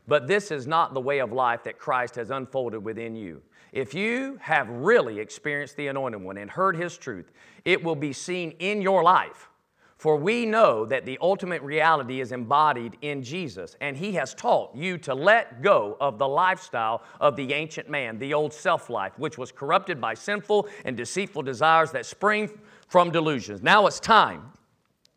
[0.09, 3.43] But this is not the way of life that Christ has unfolded within you.
[3.73, 7.33] If you have really experienced the Anointed One and heard His truth,
[7.65, 9.49] it will be seen in your life.
[9.97, 14.75] For we know that the ultimate reality is embodied in Jesus, and He has taught
[14.75, 19.13] you to let go of the lifestyle of the ancient man, the old self life,
[19.17, 22.51] which was corrupted by sinful and deceitful desires that spring
[22.89, 23.63] from delusions.
[23.63, 24.53] Now it's time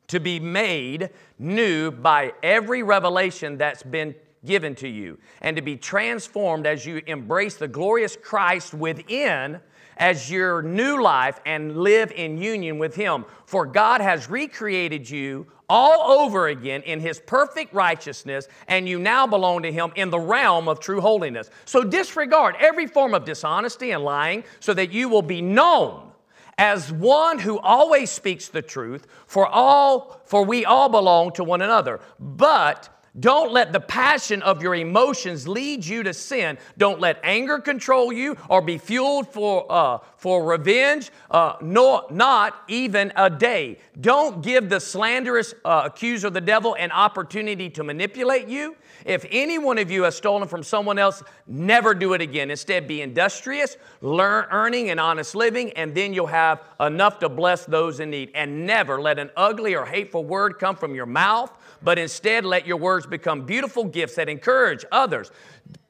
[0.08, 4.16] to be made new by every revelation that's been
[4.46, 9.60] given to you, and to be transformed as you embrace the glorious Christ within
[9.98, 13.26] as your new life and live in union with Him.
[13.46, 19.26] For God has recreated you all over again in His perfect righteousness, and you now
[19.26, 21.50] belong to Him in the realm of true holiness.
[21.66, 26.12] So disregard every form of dishonesty and lying so that you will be known
[26.58, 31.62] as one who always speaks the truth for all for we all belong to one
[31.62, 36.58] another but don't let the passion of your emotions lead you to sin.
[36.78, 42.64] Don't let anger control you or be fueled for, uh, for revenge, uh, nor, not
[42.68, 43.80] even a day.
[44.02, 48.76] Don't give the slanderous uh, accuser, of the devil, an opportunity to manipulate you.
[49.06, 52.50] If any one of you has stolen from someone else, never do it again.
[52.50, 57.66] Instead, be industrious, learn earning and honest living, and then you'll have enough to bless
[57.66, 58.32] those in need.
[58.34, 61.52] And never let an ugly or hateful word come from your mouth,
[61.86, 65.32] but instead let your words become beautiful gifts that encourage others.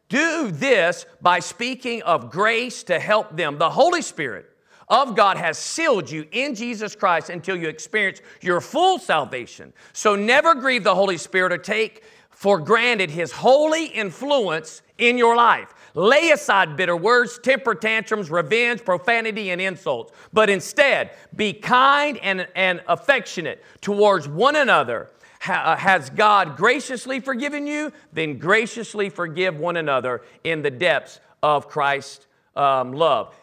[0.09, 3.57] Do this by speaking of grace to help them.
[3.57, 4.45] The Holy Spirit
[4.87, 9.73] of God has sealed you in Jesus Christ until you experience your full salvation.
[9.93, 15.35] So never grieve the Holy Spirit or take for granted his holy influence in your
[15.35, 15.73] life.
[15.95, 22.45] Lay aside bitter words, temper tantrums, revenge, profanity, and insults, but instead be kind and,
[22.53, 25.09] and affectionate towards one another.
[25.45, 27.93] Ha, has God graciously forgiven you?
[28.11, 32.25] Then graciously forgive one another in the depths of Christ's
[32.55, 33.35] um, love.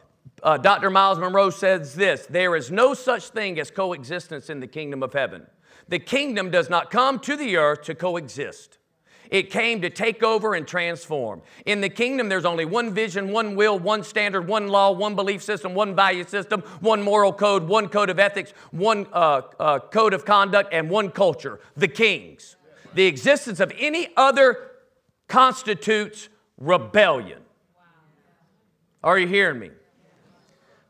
[0.42, 0.90] Uh, Dr.
[0.90, 5.12] Miles Munroe says this there is no such thing as coexistence in the kingdom of
[5.12, 5.46] heaven.
[5.88, 8.78] The kingdom does not come to the earth to coexist.
[9.32, 11.40] It came to take over and transform.
[11.64, 15.42] In the kingdom, there's only one vision, one will, one standard, one law, one belief
[15.42, 20.12] system, one value system, one moral code, one code of ethics, one uh, uh, code
[20.12, 22.56] of conduct, and one culture the king's.
[22.92, 24.72] The existence of any other
[25.28, 26.28] constitutes
[26.58, 27.40] rebellion.
[29.02, 29.70] Are you hearing me?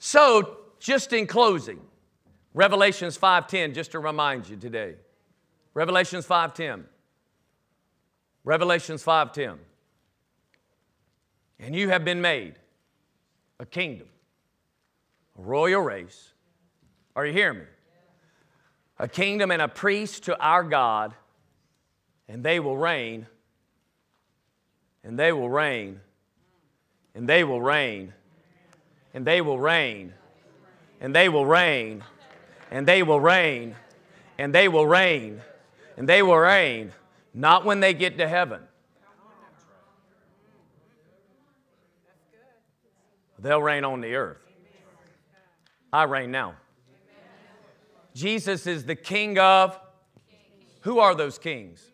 [0.00, 1.78] So, just in closing,
[2.54, 4.96] Revelations 5:10 just to remind you today.
[5.74, 6.88] Revelations 5:10.
[8.44, 9.58] Revelations 5:10.
[11.58, 12.56] And you have been made
[13.60, 14.08] a kingdom,
[15.38, 16.32] a royal race.
[17.14, 17.66] Are you hearing me?
[18.98, 21.14] A kingdom and a priest to our God,
[22.26, 23.26] and they will reign,
[25.04, 26.00] and they will reign,
[27.14, 28.12] and they will reign,
[29.14, 30.14] and they will reign,
[31.00, 32.02] and they will reign,
[32.70, 33.76] and they will reign,
[34.38, 35.42] and they will reign,
[35.96, 36.92] and they will reign
[37.34, 38.60] not when they get to heaven.
[43.38, 44.38] They'll reign on the earth.
[45.92, 46.54] I reign now.
[48.14, 49.78] Jesus is the king of.
[50.82, 51.84] Who are those kings?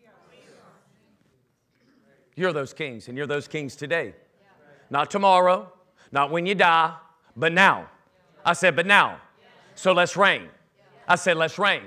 [2.35, 4.13] You're those kings, and you're those kings today.
[4.89, 5.71] Not tomorrow,
[6.11, 6.95] not when you die,
[7.35, 7.89] but now.
[8.45, 9.19] I said, but now.
[9.75, 10.47] So let's reign.
[11.07, 11.83] I said, let's reign.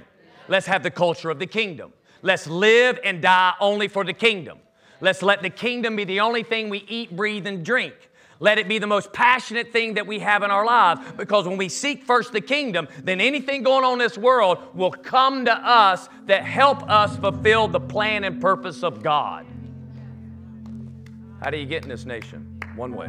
[0.48, 1.92] Let's have the culture of the kingdom.
[2.22, 4.58] Let's live and die only for the kingdom.
[5.00, 7.94] Let's let the kingdom be the only thing we eat, breathe, and drink.
[8.38, 11.56] Let it be the most passionate thing that we have in our lives because when
[11.56, 15.52] we seek first the kingdom, then anything going on in this world will come to
[15.52, 19.46] us that help us fulfill the plan and purpose of God.
[21.40, 22.60] How do you get in this nation?
[22.74, 23.06] One way.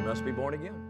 [0.00, 0.87] You must be born again.